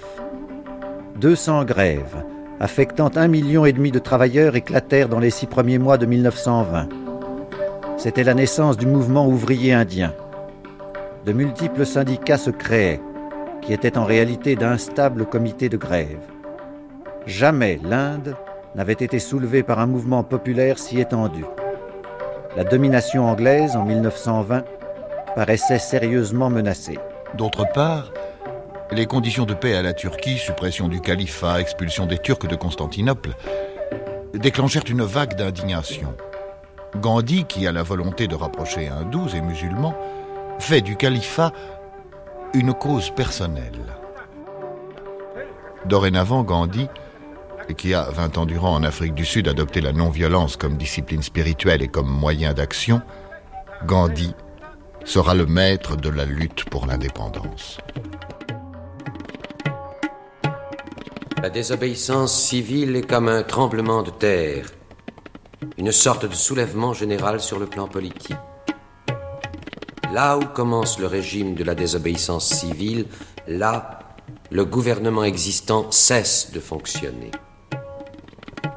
[1.21, 2.25] 200 grèves,
[2.61, 7.04] affectant un million et demi de travailleurs, éclatèrent dans les six premiers mois de 1920.
[7.97, 10.13] C'était la naissance du mouvement ouvrier indien.
[11.25, 13.01] De multiples syndicats se créaient,
[13.63, 16.21] qui étaient en réalité d'instables comités de grève.
[17.27, 18.37] Jamais l'Inde
[18.75, 21.45] n'avait été soulevée par un mouvement populaire si étendu.
[22.57, 24.65] La domination anglaise en 1920
[25.35, 26.99] paraissait sérieusement menacée.
[27.35, 28.13] D'autre part,
[28.93, 33.31] les conditions de paix à la Turquie, suppression du califat, expulsion des Turcs de Constantinople,
[34.35, 36.15] déclenchèrent une vague d'indignation.
[36.97, 39.95] Gandhi, qui a la volonté de rapprocher hindous et musulmans,
[40.59, 41.53] fait du califat
[42.53, 43.97] une cause personnelle.
[45.87, 46.89] Dorénavant, Gandhi,
[47.77, 51.83] qui a 20 ans durant en Afrique du Sud adopté la non-violence comme discipline spirituelle
[51.83, 53.03] et comme moyen d'action,
[53.87, 54.35] Gandhi
[55.05, 57.79] sera le maître de la lutte pour l'indépendance.
[61.43, 64.67] La désobéissance civile est comme un tremblement de terre,
[65.79, 68.37] une sorte de soulèvement général sur le plan politique.
[70.13, 73.07] Là où commence le régime de la désobéissance civile,
[73.49, 74.01] là,
[74.51, 77.31] le gouvernement existant cesse de fonctionner.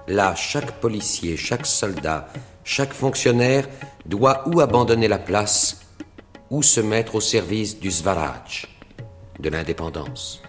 [0.08, 2.30] Là, chaque policier, chaque soldat,
[2.64, 3.68] chaque fonctionnaire
[4.06, 5.82] doit ou abandonner la place
[6.50, 8.68] ou se mettre au service du Swaraj,
[9.40, 10.42] de l'indépendance.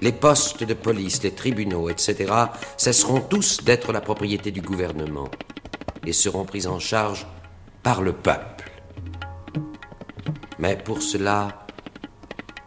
[0.00, 2.32] Les postes de police, les tribunaux, etc.,
[2.76, 5.28] cesseront tous d'être la propriété du gouvernement
[6.06, 7.26] et seront pris en charge
[7.82, 8.70] par le peuple.
[10.58, 11.66] Mais pour cela,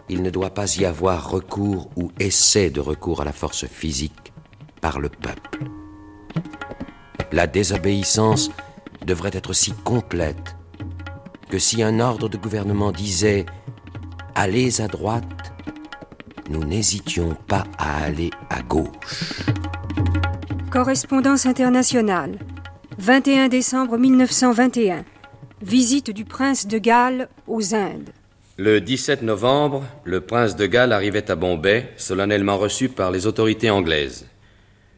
[0.09, 4.33] il ne doit pas y avoir recours ou essai de recours à la force physique
[4.81, 5.59] par le peuple.
[7.31, 8.51] La désobéissance
[9.05, 10.57] devrait être si complète
[11.49, 13.43] que si un ordre de gouvernement disait⁇
[14.35, 15.23] Allez à droite⁇
[16.49, 19.43] nous n'hésitions pas à aller à gauche.
[20.71, 22.37] Correspondance internationale.
[22.97, 25.05] 21 décembre 1921.
[25.61, 28.09] Visite du prince de Galles aux Indes.
[28.57, 33.69] Le 17 novembre, le prince de Galles arrivait à Bombay, solennellement reçu par les autorités
[33.69, 34.27] anglaises.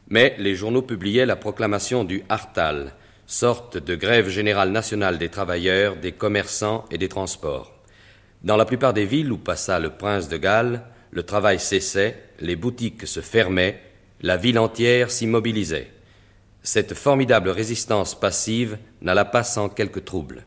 [0.09, 2.93] Mais les journaux publiaient la proclamation du Hartal,
[3.25, 7.71] sorte de grève générale nationale des travailleurs, des commerçants et des transports.
[8.43, 10.81] Dans la plupart des villes où passa le prince de Galles,
[11.13, 13.79] le travail cessait, les boutiques se fermaient,
[14.21, 15.91] la ville entière s'immobilisait.
[16.63, 20.45] Cette formidable résistance passive n'alla pas sans quelques troubles.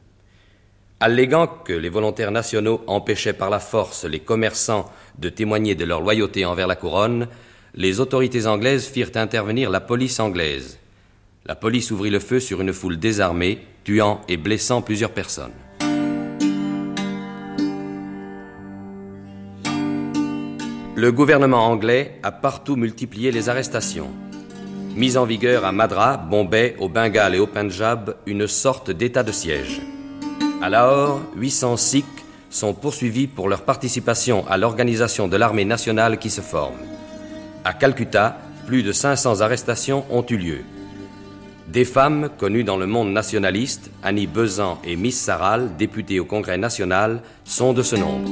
[0.98, 6.00] Alléguant que les volontaires nationaux empêchaient par la force les commerçants de témoigner de leur
[6.00, 7.28] loyauté envers la couronne,
[7.74, 10.78] les autorités anglaises firent intervenir la police anglaise.
[11.44, 15.52] La police ouvrit le feu sur une foule désarmée, tuant et blessant plusieurs personnes.
[20.96, 24.08] Le gouvernement anglais a partout multiplié les arrestations.
[24.94, 29.30] Mise en vigueur à Madras, Bombay, au Bengale et au Punjab une sorte d'état de
[29.30, 29.82] siège.
[30.62, 32.06] À Lahore, 800 Sikhs
[32.48, 36.78] sont poursuivis pour leur participation à l'organisation de l'armée nationale qui se forme.
[37.62, 40.60] À Calcutta, plus de 500 arrestations ont eu lieu.
[41.68, 46.56] Des femmes connues dans le monde nationaliste, Annie Besant et Miss Saral, députées au Congrès
[46.56, 48.30] national, sont de ce nombre.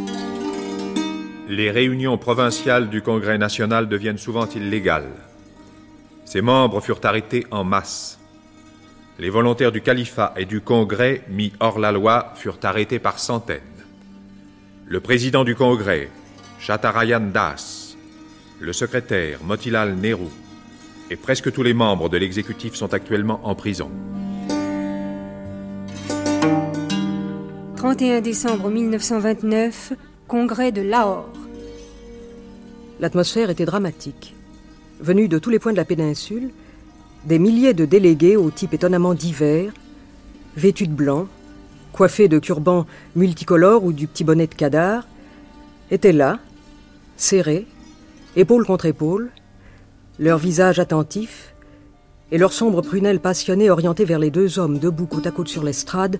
[1.49, 5.11] Les réunions provinciales du Congrès national deviennent souvent illégales.
[6.25, 8.19] Ses membres furent arrêtés en masse.
[9.19, 13.61] Les volontaires du califat et du Congrès, mis hors la loi, furent arrêtés par centaines.
[14.87, 16.09] Le président du Congrès,
[16.59, 17.95] Chatarayan Das,
[18.59, 20.29] le secrétaire Motilal Nehru
[21.11, 23.91] et presque tous les membres de l'exécutif sont actuellement en prison.
[27.77, 29.93] 31 décembre 1929,
[30.35, 31.29] Congrès de Lahore.
[32.99, 34.35] L'atmosphère était dramatique.
[34.99, 36.51] Venus de tous les points de la péninsule,
[37.25, 39.73] des milliers de délégués au type étonnamment divers,
[40.57, 41.29] vêtus de blanc,
[41.93, 45.07] coiffés de turbans multicolores ou du petit bonnet de cadar,
[45.93, 46.41] étaient là,
[47.17, 47.69] serrés,
[48.35, 49.31] épaule contre épaule,
[50.19, 51.55] leurs visages attentifs
[52.33, 55.63] et leurs sombres prunelles passionnées orientées vers les deux hommes debout côte à côte sur
[55.63, 56.19] l'estrade,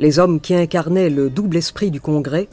[0.00, 2.48] les hommes qui incarnaient le double esprit du Congrès,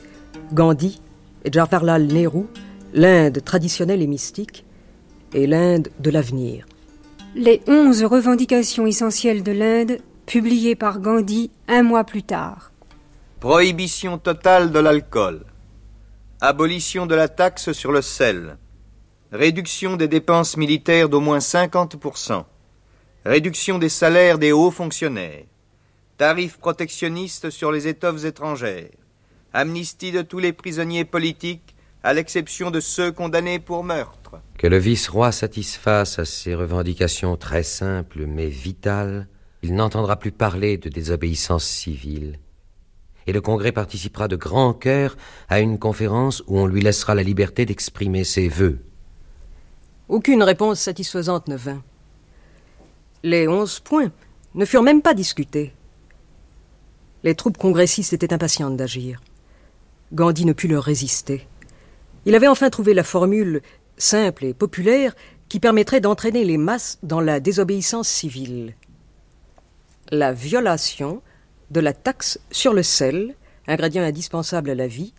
[0.53, 1.01] Gandhi
[1.43, 2.45] et Jawaharlal Nehru,
[2.93, 4.65] l'Inde traditionnelle et mystique,
[5.33, 6.65] et l'Inde de l'avenir.
[7.35, 12.71] Les onze revendications essentielles de l'Inde, publiées par Gandhi un mois plus tard.
[13.39, 15.45] Prohibition totale de l'alcool.
[16.41, 18.57] Abolition de la taxe sur le sel.
[19.31, 22.45] Réduction des dépenses militaires d'au moins 50%.
[23.25, 25.43] Réduction des salaires des hauts fonctionnaires.
[26.17, 28.89] Tarifs protectionnistes sur les étoffes étrangères.
[29.59, 34.35] Amnistie de tous les prisonniers politiques, à l'exception de ceux condamnés pour meurtre.
[34.55, 39.27] Que le vice-roi satisfasse à ces revendications très simples mais vitales,
[39.63, 42.37] il n'entendra plus parler de désobéissance civile.
[43.25, 45.17] Et le Congrès participera de grand cœur
[45.49, 48.77] à une conférence où on lui laissera la liberté d'exprimer ses vœux.
[50.07, 51.81] Aucune réponse satisfaisante ne vint.
[53.23, 54.11] Les onze points
[54.53, 55.73] ne furent même pas discutés.
[57.23, 59.19] Les troupes congressistes étaient impatientes d'agir.
[60.13, 61.47] Gandhi ne put leur résister.
[62.25, 63.61] Il avait enfin trouvé la formule
[63.97, 65.15] simple et populaire
[65.49, 68.75] qui permettrait d'entraîner les masses dans la désobéissance civile.
[70.11, 71.21] La violation
[71.71, 73.35] de la taxe sur le sel,
[73.67, 75.13] ingrédient indispensable à la vie,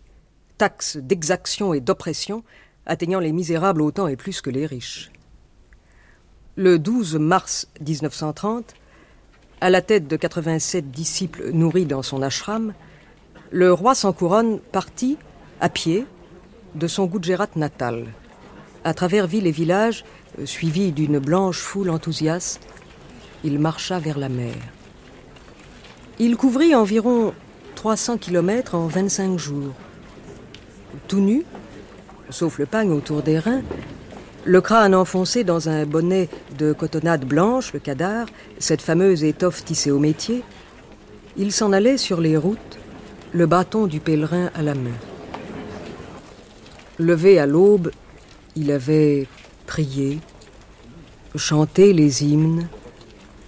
[0.57, 2.43] taxe d'exaction et d'oppression
[2.85, 5.11] atteignant les misérables autant et plus que les riches.
[6.55, 8.73] Le 12 mars 1930,
[9.61, 12.73] à la tête de 87 disciples nourris dans son ashram,
[13.51, 15.17] le roi sans couronne partit,
[15.59, 16.05] à pied,
[16.75, 18.05] de son Gujarat natal.
[18.83, 20.05] À travers villes et villages,
[20.39, 22.61] euh, suivi d'une blanche foule enthousiaste,
[23.43, 24.53] il marcha vers la mer.
[26.19, 27.33] Il couvrit environ
[27.75, 29.73] 300 kilomètres en 25 jours.
[31.07, 31.43] Tout nu,
[32.29, 33.63] sauf le pagne autour des reins,
[34.45, 38.27] le crâne enfoncé dans un bonnet de cotonnade blanche, le cadar,
[38.57, 40.43] cette fameuse étoffe tissée au métier,
[41.37, 42.78] il s'en allait sur les routes,
[43.31, 44.97] le bâton du pèlerin à la main.
[46.97, 47.91] Levé à l'aube,
[48.55, 49.27] il avait
[49.67, 50.19] prié,
[51.35, 52.67] chanté les hymnes,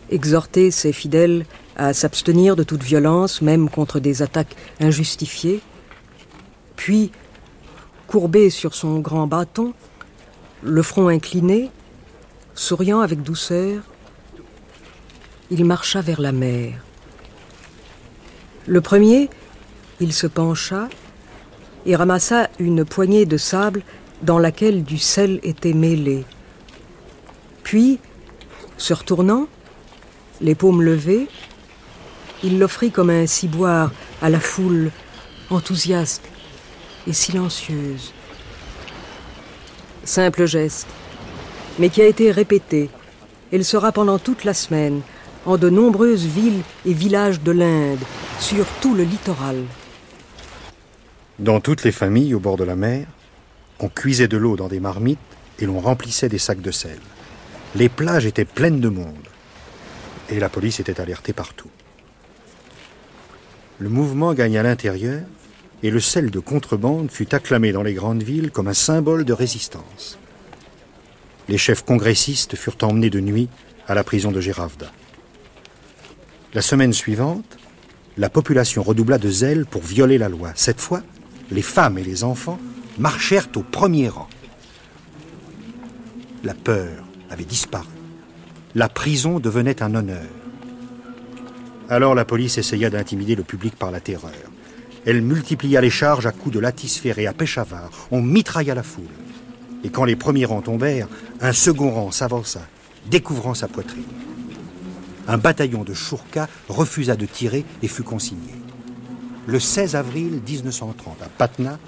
[0.09, 5.61] exhorté ses fidèles à s'abstenir de toute violence, même contre des attaques injustifiées,
[6.75, 7.11] puis,
[8.07, 9.73] courbé sur son grand bâton,
[10.63, 11.69] le front incliné,
[12.55, 13.83] souriant avec douceur,
[15.49, 16.83] il marcha vers la mer.
[18.67, 19.29] Le premier,
[20.01, 20.89] il se pencha
[21.85, 23.83] et ramassa une poignée de sable
[24.21, 26.25] dans laquelle du sel était mêlé.
[27.63, 27.99] Puis,
[28.77, 29.47] se retournant,
[30.43, 31.27] Les paumes levées,
[32.43, 33.91] il l'offrit comme un ciboire
[34.23, 34.89] à la foule
[35.51, 36.23] enthousiaste
[37.05, 38.11] et silencieuse.
[40.03, 40.87] Simple geste,
[41.77, 42.89] mais qui a été répété
[43.51, 45.01] et le sera pendant toute la semaine
[45.45, 47.99] en de nombreuses villes et villages de l'Inde,
[48.39, 49.57] sur tout le littoral.
[51.41, 53.07] Dans toutes les familles au bord de la mer,
[53.79, 55.17] on cuisait de l'eau dans des marmites
[55.57, 56.99] et l'on remplissait des sacs de sel.
[57.73, 59.27] Les plages étaient pleines de monde
[60.29, 61.71] et la police était alertée partout.
[63.79, 65.23] Le mouvement gagne à l'intérieur
[65.81, 69.33] et le sel de contrebande fut acclamé dans les grandes villes comme un symbole de
[69.33, 70.19] résistance.
[71.49, 73.49] Les chefs congressistes furent emmenés de nuit
[73.87, 74.91] à la prison de Géravda.
[76.53, 77.57] La semaine suivante,
[78.15, 80.51] la population redoubla de zèle pour violer la loi.
[80.53, 81.01] Cette fois,
[81.51, 82.59] les femmes et les enfants
[82.97, 84.27] marchèrent au premier rang.
[86.43, 87.87] La peur avait disparu.
[88.73, 90.27] La prison devenait un honneur.
[91.89, 94.31] Alors la police essaya d'intimider le public par la terreur.
[95.05, 97.89] Elle multiplia les charges à coups de latisphère et à Peshawar.
[98.11, 99.05] On mitrailla la foule.
[99.83, 101.07] Et quand les premiers rangs tombèrent,
[101.41, 102.61] un second rang s'avança,
[103.09, 104.03] découvrant sa poitrine
[105.27, 108.51] un bataillon de Shurka refusa de tirer et fut consigné.
[109.47, 111.79] Le 16 avril 1930, à Patna,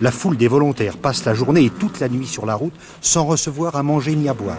[0.00, 2.72] la foule des volontaires passe la journée et toute la nuit sur la route
[3.02, 4.56] sans recevoir à manger ni à boire.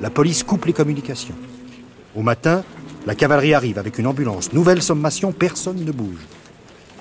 [0.00, 1.34] La police coupe les communications.
[2.14, 2.62] Au matin,
[3.06, 4.52] la cavalerie arrive avec une ambulance.
[4.52, 6.20] Nouvelle sommation, personne ne bouge.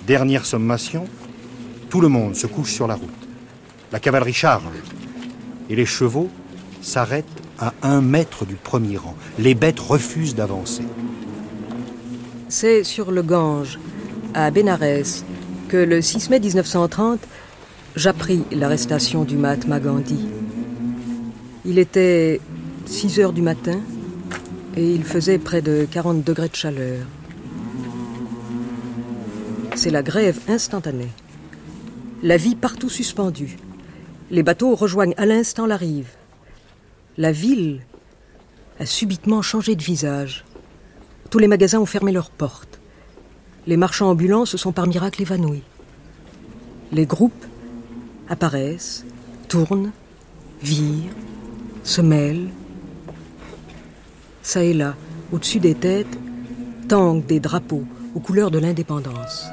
[0.07, 1.05] Dernière sommation,
[1.89, 3.09] tout le monde se couche sur la route.
[3.91, 4.63] La cavalerie charge
[5.69, 6.29] et les chevaux
[6.81, 7.25] s'arrêtent
[7.59, 9.15] à un mètre du premier rang.
[9.37, 10.83] Les bêtes refusent d'avancer.
[12.47, 13.77] C'est sur le Gange,
[14.33, 15.23] à Bénarès,
[15.67, 17.19] que le 6 mai 1930,
[17.95, 20.19] j'appris l'arrestation du Mahatma Gandhi.
[21.65, 22.39] Il était
[22.85, 23.79] 6 heures du matin
[24.75, 27.05] et il faisait près de 40 degrés de chaleur.
[29.75, 31.11] C'est la grève instantanée.
[32.23, 33.57] La vie partout suspendue.
[34.31, 36.09] Les bateaux rejoignent à l'instant la rive
[37.19, 37.81] la ville
[38.79, 40.45] a subitement changé de visage.
[41.29, 42.78] Tous les magasins ont fermé leurs portes.
[43.67, 45.63] Les marchands ambulants se sont par miracle évanouis.
[46.91, 47.45] Les groupes
[48.27, 49.05] apparaissent,
[49.47, 49.91] tournent,
[50.61, 51.13] virent,
[51.83, 52.49] se mêlent.
[54.41, 54.95] Ça et là,
[55.31, 56.17] au-dessus des têtes,
[56.87, 57.83] tanguent des drapeaux
[58.15, 59.45] aux couleurs de l'indépendance.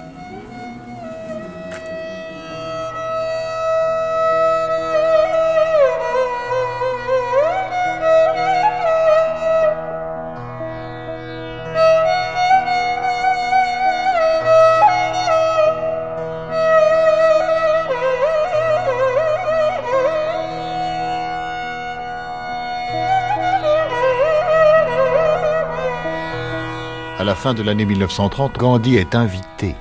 [27.54, 29.76] De l'année 1930, Gandhi est invité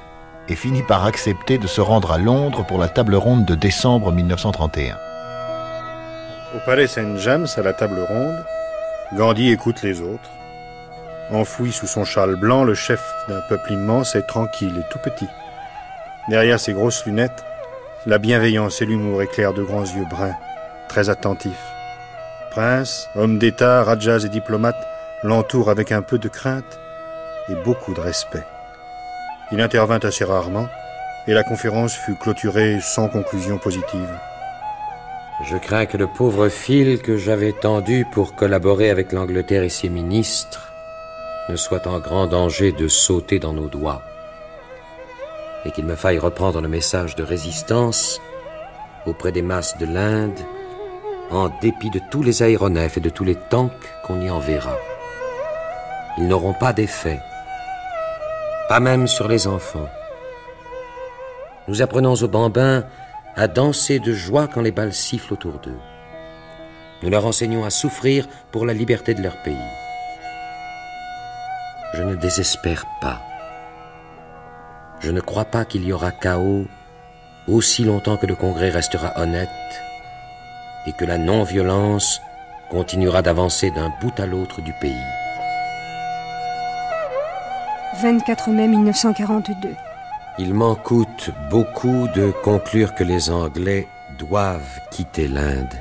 [0.47, 4.11] et finit par accepter de se rendre à Londres pour la table ronde de décembre
[4.11, 4.97] 1931.
[6.55, 8.45] Au palais Saint James, à la table ronde,
[9.13, 10.29] Gandhi écoute les autres.
[11.31, 15.27] Enfoui sous son châle blanc, le chef d'un peuple immense est tranquille et tout petit.
[16.29, 17.43] Derrière ses grosses lunettes,
[18.05, 20.35] la bienveillance et l'humour éclairent de grands yeux bruns,
[20.87, 21.51] très attentifs.
[22.51, 24.87] Prince, homme d'État, rajas et diplomates
[25.23, 26.79] l'entourent avec un peu de crainte
[27.49, 28.43] et beaucoup de respect.
[29.51, 30.67] Il intervint assez rarement
[31.27, 34.19] et la conférence fut clôturée sans conclusion positive.
[35.43, 39.89] Je crains que le pauvre fil que j'avais tendu pour collaborer avec l'Angleterre et ses
[39.89, 40.71] ministres
[41.49, 44.01] ne soit en grand danger de sauter dans nos doigts
[45.65, 48.21] et qu'il me faille reprendre le message de résistance
[49.05, 50.39] auprès des masses de l'Inde
[51.31, 53.71] en dépit de tous les aéronefs et de tous les tanks
[54.03, 54.77] qu'on y enverra.
[56.17, 57.19] Ils n'auront pas d'effet
[58.67, 59.89] pas même sur les enfants.
[61.67, 62.83] Nous apprenons aux bambins
[63.35, 65.79] à danser de joie quand les balles sifflent autour d'eux.
[67.03, 69.55] Nous leur enseignons à souffrir pour la liberté de leur pays.
[71.93, 73.21] Je ne désespère pas.
[74.99, 76.65] Je ne crois pas qu'il y aura chaos
[77.47, 79.49] aussi longtemps que le Congrès restera honnête
[80.87, 82.21] et que la non-violence
[82.69, 85.24] continuera d'avancer d'un bout à l'autre du pays.
[88.01, 89.69] 24 mai 1942.
[90.37, 93.87] Il m'en coûte beaucoup de conclure que les Anglais
[94.19, 95.73] doivent quitter l'Inde.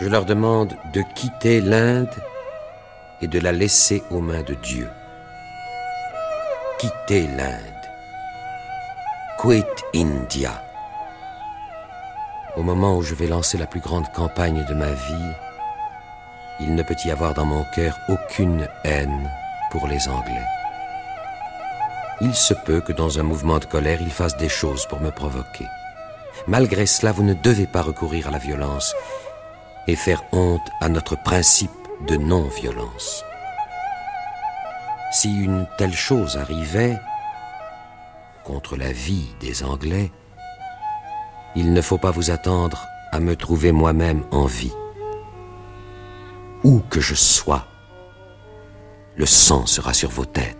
[0.00, 2.14] Je leur demande de quitter l'Inde
[3.22, 4.88] et de la laisser aux mains de Dieu.
[6.78, 7.60] Quitter l'Inde.
[9.38, 9.64] Quit
[9.94, 10.62] India.
[12.56, 15.32] Au moment où je vais lancer la plus grande campagne de ma vie,
[16.60, 19.30] il ne peut y avoir dans mon cœur aucune haine
[19.74, 20.46] pour les Anglais.
[22.20, 25.10] Il se peut que dans un mouvement de colère, il fasse des choses pour me
[25.10, 25.66] provoquer.
[26.46, 28.94] Malgré cela, vous ne devez pas recourir à la violence
[29.88, 31.72] et faire honte à notre principe
[32.06, 33.24] de non-violence.
[35.10, 36.96] Si une telle chose arrivait
[38.44, 40.12] contre la vie des Anglais,
[41.56, 44.74] il ne faut pas vous attendre à me trouver moi-même en vie.
[46.62, 47.66] Où que je sois,
[49.16, 50.56] le sang sera sur vos têtes.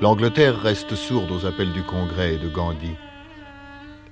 [0.00, 2.94] L'Angleterre reste sourde aux appels du Congrès et de Gandhi.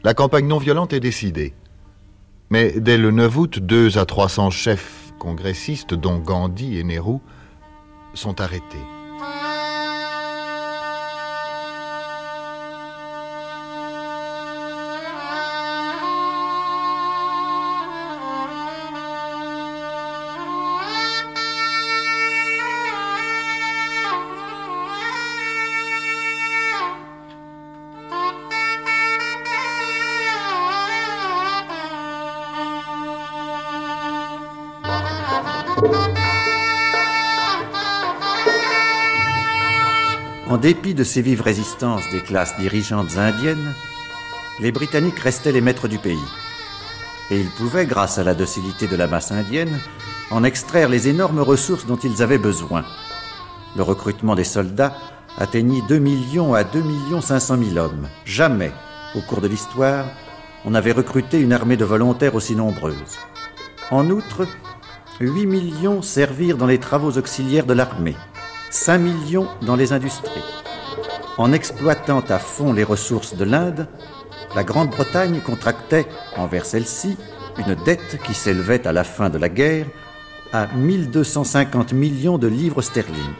[0.02, 1.54] La campagne non violente est décidée.
[2.50, 7.18] Mais dès le 9 août, deux à 300 chefs congressistes, dont Gandhi et Nehru,
[8.14, 8.93] sont arrêtés.
[40.64, 43.74] Dépit de ces vives résistances des classes dirigeantes indiennes,
[44.60, 46.16] les Britanniques restaient les maîtres du pays.
[47.30, 49.78] Et ils pouvaient, grâce à la docilité de la masse indienne,
[50.30, 52.82] en extraire les énormes ressources dont ils avaient besoin.
[53.76, 54.96] Le recrutement des soldats
[55.36, 58.08] atteignit 2 millions à 2 millions 500 000 hommes.
[58.24, 58.72] Jamais,
[59.14, 60.06] au cours de l'histoire,
[60.64, 63.18] on n'avait recruté une armée de volontaires aussi nombreuse.
[63.90, 64.46] En outre,
[65.20, 68.16] 8 millions servirent dans les travaux auxiliaires de l'armée,
[68.74, 70.42] 5 millions dans les industries.
[71.38, 73.86] En exploitant à fond les ressources de l'Inde,
[74.56, 77.16] la Grande-Bretagne contractait envers celle-ci
[77.56, 79.86] une dette qui s'élevait à la fin de la guerre
[80.52, 83.34] à 1250 millions de livres sterling.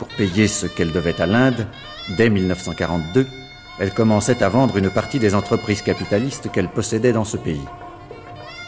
[0.00, 1.68] Pour payer ce qu'elle devait à l'Inde,
[2.16, 3.28] dès 1942,
[3.78, 7.64] elle commençait à vendre une partie des entreprises capitalistes qu'elle possédait dans ce pays.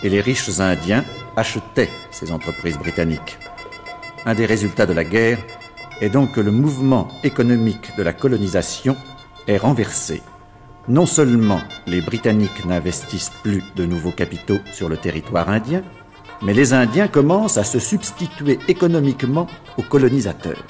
[0.05, 1.05] Et les riches Indiens
[1.37, 3.39] achetaient ces entreprises britanniques.
[4.29, 5.39] Un des résultats de la guerre
[6.03, 8.95] est donc que le mouvement économique de la colonisation
[9.47, 10.23] est renversé.
[10.87, 15.83] Non seulement les Britanniques n'investissent plus de nouveaux capitaux sur le territoire indien,
[16.43, 19.47] mais les Indiens commencent à se substituer économiquement
[19.79, 20.63] aux colonisateurs.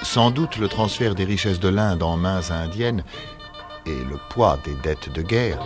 [0.00, 3.04] Sans doute le transfert des richesses de l'Inde en mains indiennes
[3.84, 5.62] et le poids des dettes de guerre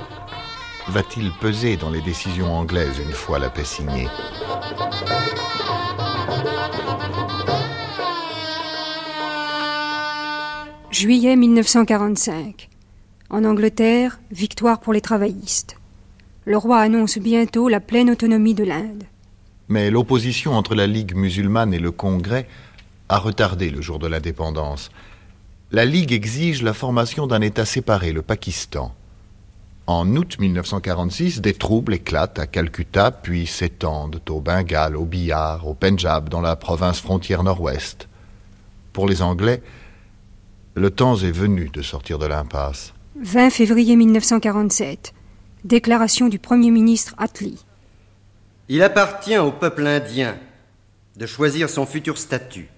[0.89, 4.09] va-t-il peser dans les décisions anglaises une fois la paix signée?
[10.91, 12.69] Juillet 1945.
[13.31, 15.77] En Angleterre, victoire pour les travaillistes.
[16.45, 19.05] Le roi annonce bientôt la pleine autonomie de l'Inde.
[19.69, 22.49] Mais l'opposition entre la Ligue musulmane et le Congrès
[23.09, 24.91] a retardé le jour de l'indépendance.
[25.71, 28.95] La Ligue exige la formation d'un État séparé, le Pakistan.
[29.89, 35.73] En août 1946, des troubles éclatent à Calcutta, puis s'étendent au Bengale, au Bihar, au
[35.73, 38.07] Pendjab, dans la province frontière nord-ouest.
[38.93, 39.63] Pour les Anglais,
[40.75, 42.93] le temps est venu de sortir de l'impasse.
[43.19, 45.15] 20 février 1947.
[45.65, 47.65] Déclaration du Premier ministre Attlee.
[48.69, 50.37] Il appartient au peuple indien
[51.17, 52.69] de choisir son futur statut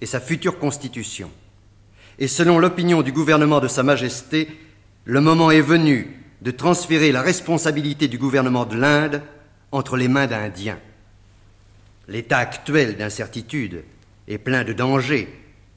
[0.00, 1.30] et sa future constitution.
[2.18, 4.48] Et selon l'opinion du gouvernement de Sa Majesté,
[5.04, 9.22] le moment est venu de transférer la responsabilité du gouvernement de l'Inde
[9.72, 10.78] entre les mains d'Indiens.
[12.08, 13.84] L'état actuel d'incertitude
[14.26, 15.28] et plein de dangers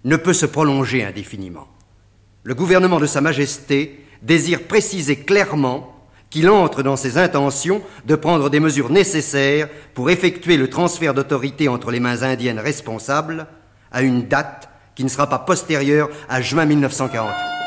[0.04, 1.68] ne peut se prolonger indéfiniment.
[2.44, 5.90] Le gouvernement de Sa Majesté désire préciser clairement
[6.30, 11.68] qu'il entre dans ses intentions de prendre des mesures nécessaires pour effectuer le transfert d'autorité
[11.68, 13.46] entre les mains indiennes responsables
[13.92, 17.63] à une date qui ne sera pas postérieure à juin 1948.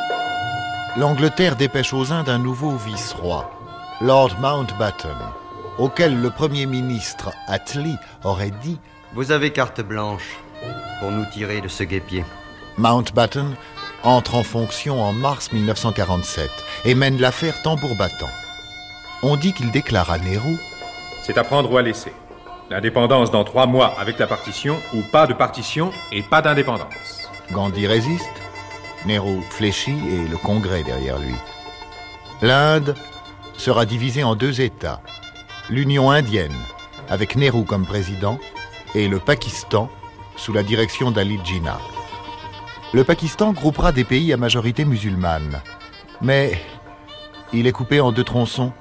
[0.99, 3.51] L'Angleterre dépêche aux Indes un nouveau vice-roi,
[4.01, 5.19] Lord Mountbatten,
[5.77, 8.79] auquel le Premier ministre Attlee aurait dit
[9.13, 10.39] Vous avez carte blanche
[11.01, 12.25] pour nous tirer de ce guépier.
[12.79, 13.55] Mountbatten
[14.05, 16.49] entre en fonction en mars 1947
[16.87, 18.31] et mène l'affaire tambour battant.
[19.23, 20.57] On dit qu'il déclare à Nehru
[21.23, 22.15] C'est à prendre ou à laisser.
[22.71, 27.29] L'indépendance dans trois mois avec la partition ou pas de partition et pas d'indépendance.
[27.53, 28.25] Gandhi résiste,
[29.07, 31.35] Nehru fléchit et le Congrès derrière lui.
[32.43, 32.95] L'Inde
[33.57, 35.01] sera divisé en deux États.
[35.71, 36.57] L'Union indienne,
[37.09, 38.39] avec Nehru comme président,
[38.95, 39.89] et le Pakistan,
[40.37, 41.81] sous la direction d'Ali Jinnah.
[42.93, 45.61] Le Pakistan groupera des pays à majorité musulmane.
[46.21, 46.61] Mais
[47.53, 48.73] il est coupé en deux tronçons,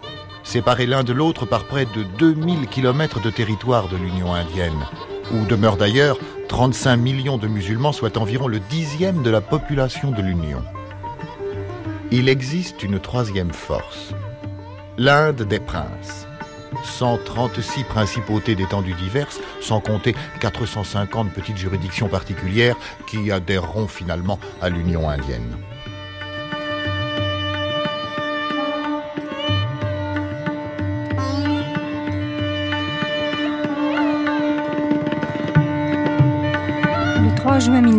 [0.43, 4.85] séparés l'un de l'autre par près de 2000 km de territoire de l'Union indienne,
[5.33, 6.17] où demeurent d'ailleurs
[6.47, 10.63] 35 millions de musulmans, soit environ le dixième de la population de l'Union.
[12.11, 14.13] Il existe une troisième force,
[14.97, 16.27] l'Inde des princes.
[16.83, 22.75] 136 principautés d'étendues diverses, sans compter 450 petites juridictions particulières
[23.07, 25.57] qui adhéreront finalement à l'Union indienne.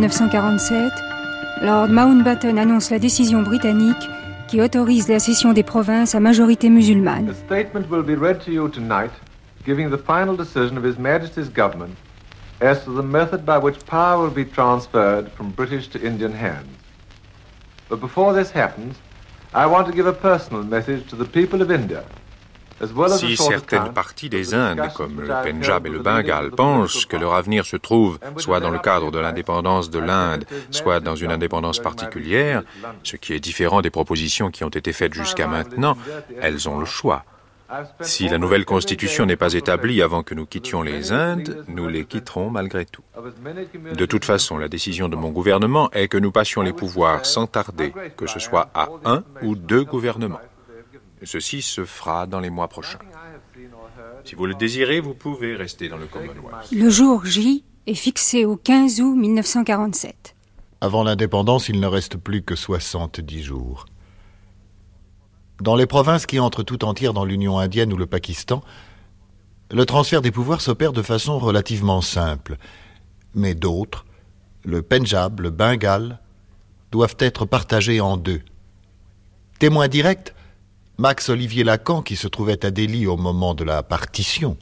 [0.07, 0.93] 1947,
[1.63, 4.09] Lord Mountbatten annonce la décision britannique
[4.47, 7.31] qui autorise la cession des provinces à majorité musulmane.
[7.31, 9.11] A statement will be read to you tonight
[9.65, 11.97] giving the final decision of His Majesty's government
[12.61, 16.79] as to the method by which power will be transferred from British to Indian hands.
[17.89, 18.95] But before this happens,
[19.55, 22.05] I want to give a personal message to the people of India.
[23.09, 27.65] Si certaines parties des Indes, comme le Pendjab et le Bengale, pensent que leur avenir
[27.65, 32.63] se trouve soit dans le cadre de l'indépendance de l'Inde, soit dans une indépendance particulière,
[33.03, 35.97] ce qui est différent des propositions qui ont été faites jusqu'à maintenant,
[36.41, 37.25] elles ont le choix.
[38.01, 42.05] Si la nouvelle constitution n'est pas établie avant que nous quittions les Indes, nous les
[42.05, 43.03] quitterons malgré tout.
[43.95, 47.47] De toute façon, la décision de mon gouvernement est que nous passions les pouvoirs sans
[47.47, 50.41] tarder, que ce soit à un ou deux gouvernements.
[51.27, 53.01] Ceci se fera dans les mois prochains.
[54.25, 56.71] Si vous le désirez, vous pouvez rester dans le Commonwealth.
[56.71, 60.37] Le jour J est fixé au 15 août 1947.
[60.81, 63.87] Avant l'indépendance, il ne reste plus que 70 jours.
[65.61, 68.63] Dans les provinces qui entrent tout entières dans l'Union indienne ou le Pakistan,
[69.73, 72.57] le transfert des pouvoirs s'opère de façon relativement simple.
[73.35, 74.07] Mais d'autres,
[74.65, 76.21] le Pendjab, le Bengale,
[76.93, 78.43] doivent être partagés en deux.
[79.59, 80.36] Témoin direct,
[80.99, 84.57] Max Olivier Lacan, qui se trouvait à Delhi au moment de la partition,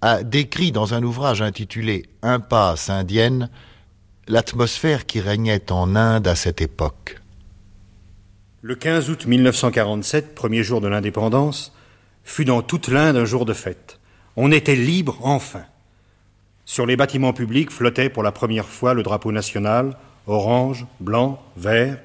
[0.00, 3.50] a décrit dans un ouvrage intitulé Impasse indienne
[4.26, 7.20] l'atmosphère qui régnait en Inde à cette époque.
[8.62, 11.74] Le 15 août 1947, premier jour de l'indépendance,
[12.24, 14.00] fut dans toute l'Inde un jour de fête.
[14.36, 15.64] On était libre enfin.
[16.64, 19.94] Sur les bâtiments publics flottait pour la première fois le drapeau national,
[20.26, 21.98] orange, blanc, vert,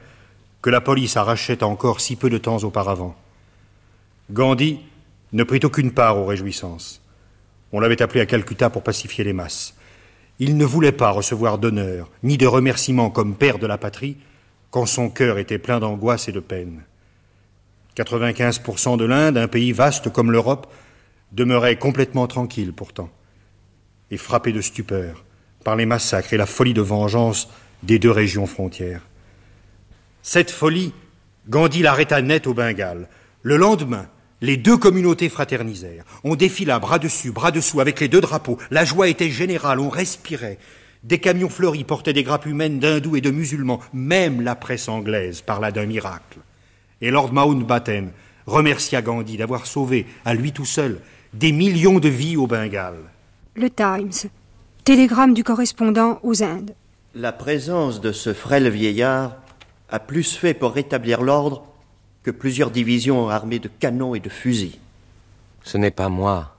[0.62, 3.16] que la police arrachait encore si peu de temps auparavant.
[4.32, 4.80] Gandhi
[5.34, 7.02] ne prit aucune part aux réjouissances.
[7.72, 9.76] On l'avait appelé à Calcutta pour pacifier les masses.
[10.40, 14.18] Il ne voulait pas recevoir d'honneur ni de remerciements comme père de la patrie
[14.72, 16.84] quand son cœur était plein d'angoisse et de peine.
[17.96, 20.72] 95% de l'Inde, un pays vaste comme l'Europe,
[21.32, 23.10] demeurait complètement tranquille pourtant,
[24.12, 25.24] et frappé de stupeur
[25.64, 27.50] par les massacres et la folie de vengeance
[27.84, 29.02] des deux régions frontières.
[30.22, 30.94] Cette folie,
[31.48, 33.08] Gandhi l'arrêta net au Bengale.
[33.44, 34.08] Le lendemain,
[34.46, 36.06] les deux communautés fraternisèrent.
[36.24, 38.60] On défila bras dessus, bras dessous, avec les deux drapeaux.
[38.70, 40.60] La joie était générale, on respirait.
[41.04, 43.80] Des camions fleuris portaient des grappes humaines d'hindous et de musulmans.
[43.92, 46.40] Même la presse anglaise parla d'un miracle.
[47.02, 48.12] Et Lord Mountbatten
[48.46, 51.00] remercia Gandhi d'avoir sauvé, à lui tout seul,
[51.34, 53.02] des millions de vies au Bengale.
[53.56, 54.30] Le Times.
[54.84, 56.76] Télégramme du correspondant aux Indes.
[57.16, 59.38] La présence de ce frêle vieillard
[59.90, 61.64] a plus fait pour rétablir l'ordre
[62.26, 64.80] que plusieurs divisions armées de canons et de fusils.
[65.64, 66.58] Ce n'est pas moi,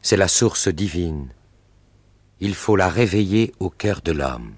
[0.00, 1.28] c'est la source divine.
[2.40, 4.54] Il faut la réveiller au cœur de l'homme.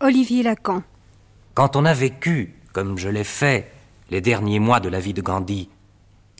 [0.00, 0.82] Olivier Lacan.
[1.52, 3.70] Quand on a vécu, comme je l'ai fait,
[4.08, 5.68] les derniers mois de la vie de Gandhi,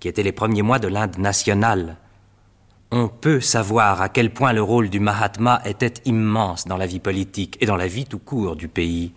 [0.01, 1.99] qui étaient les premiers mois de l'Inde nationale,
[2.91, 7.01] on peut savoir à quel point le rôle du Mahatma était immense dans la vie
[7.01, 9.13] politique et dans la vie tout court du pays.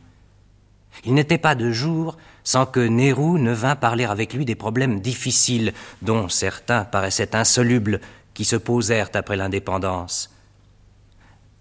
[1.06, 5.00] Il n'était pas de jour sans que Nehru ne vînt parler avec lui des problèmes
[5.00, 8.02] difficiles, dont certains paraissaient insolubles,
[8.34, 10.30] qui se posèrent après l'indépendance.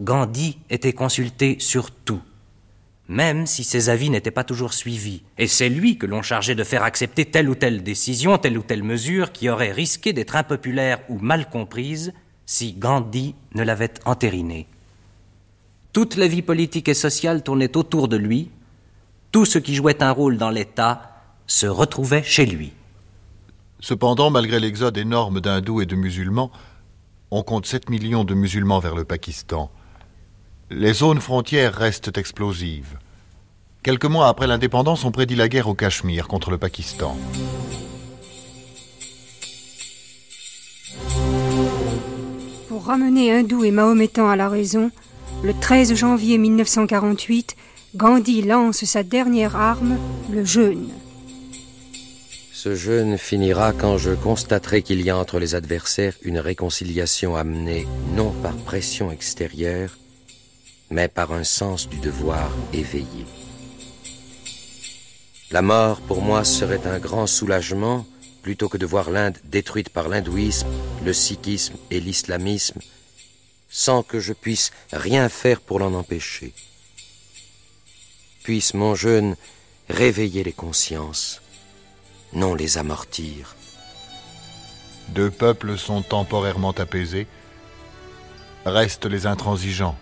[0.00, 2.22] Gandhi était consulté sur tout,
[3.08, 6.64] même si ses avis n'étaient pas toujours suivis, et c'est lui que l'on chargeait de
[6.64, 10.98] faire accepter telle ou telle décision, telle ou telle mesure qui aurait risqué d'être impopulaire
[11.08, 12.12] ou mal comprise
[12.46, 14.66] si Gandhi ne l'avait entérinée.
[15.92, 18.50] Toute la vie politique et sociale tournait autour de lui,
[19.32, 21.10] tout ce qui jouait un rôle dans l'État
[21.46, 22.72] se retrouvait chez lui.
[23.80, 26.52] Cependant, malgré l'exode énorme d'hindous et de musulmans,
[27.30, 29.70] on compte 7 millions de musulmans vers le Pakistan.
[30.70, 32.98] Les zones frontières restent explosives.
[33.82, 37.16] Quelques mois après l'indépendance, on prédit la guerre au Cachemire contre le Pakistan.
[42.68, 44.90] Pour ramener hindous et mahométans à la raison,
[45.42, 47.56] le 13 janvier 1948,
[47.94, 49.98] Gandhi lance sa dernière arme,
[50.30, 50.88] le jeûne.
[52.50, 57.86] Ce jeûne finira quand je constaterai qu'il y a entre les adversaires une réconciliation amenée
[58.14, 59.98] non par pression extérieure,
[60.88, 63.26] mais par un sens du devoir éveillé.
[65.50, 68.06] La mort, pour moi, serait un grand soulagement
[68.40, 70.68] plutôt que de voir l'Inde détruite par l'hindouisme,
[71.04, 72.80] le sikhisme et l'islamisme,
[73.68, 76.54] sans que je puisse rien faire pour l'en empêcher.
[78.42, 79.36] Puisse mon jeûne
[79.88, 81.42] réveiller les consciences
[82.32, 83.54] non les amortir.
[85.08, 87.26] Deux peuples sont temporairement apaisés.
[88.64, 89.96] Restent les intransigeants.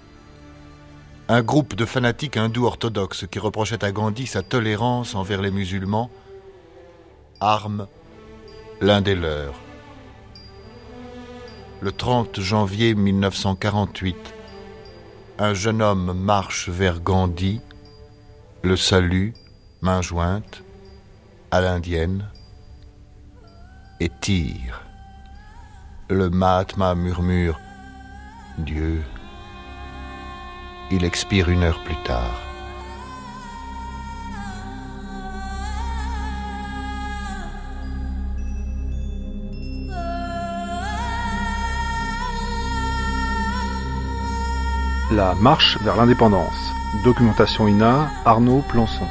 [1.28, 6.10] Un groupe de fanatiques hindous orthodoxes qui reprochaient à Gandhi sa tolérance envers les musulmans
[7.40, 7.86] arme
[8.80, 9.54] l'un des leurs.
[11.80, 14.16] Le 30 janvier 1948,
[15.38, 17.60] un jeune homme marche vers Gandhi,
[18.62, 19.30] le salue,
[19.80, 20.62] main jointe,
[21.50, 22.28] à l'indienne
[24.00, 24.82] et tire.
[26.10, 27.58] Le Mahatma murmure
[28.58, 29.02] Dieu.
[30.90, 32.40] Il expire une heure plus tard.
[45.12, 46.79] La marche vers l'indépendance.
[47.04, 49.04] Documentation INA, Arnaud Plançon.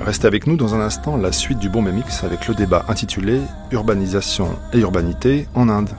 [0.00, 3.40] Restez avec nous dans un instant la suite du bon mix avec le débat intitulé
[3.70, 5.90] Urbanisation et urbanité en Inde.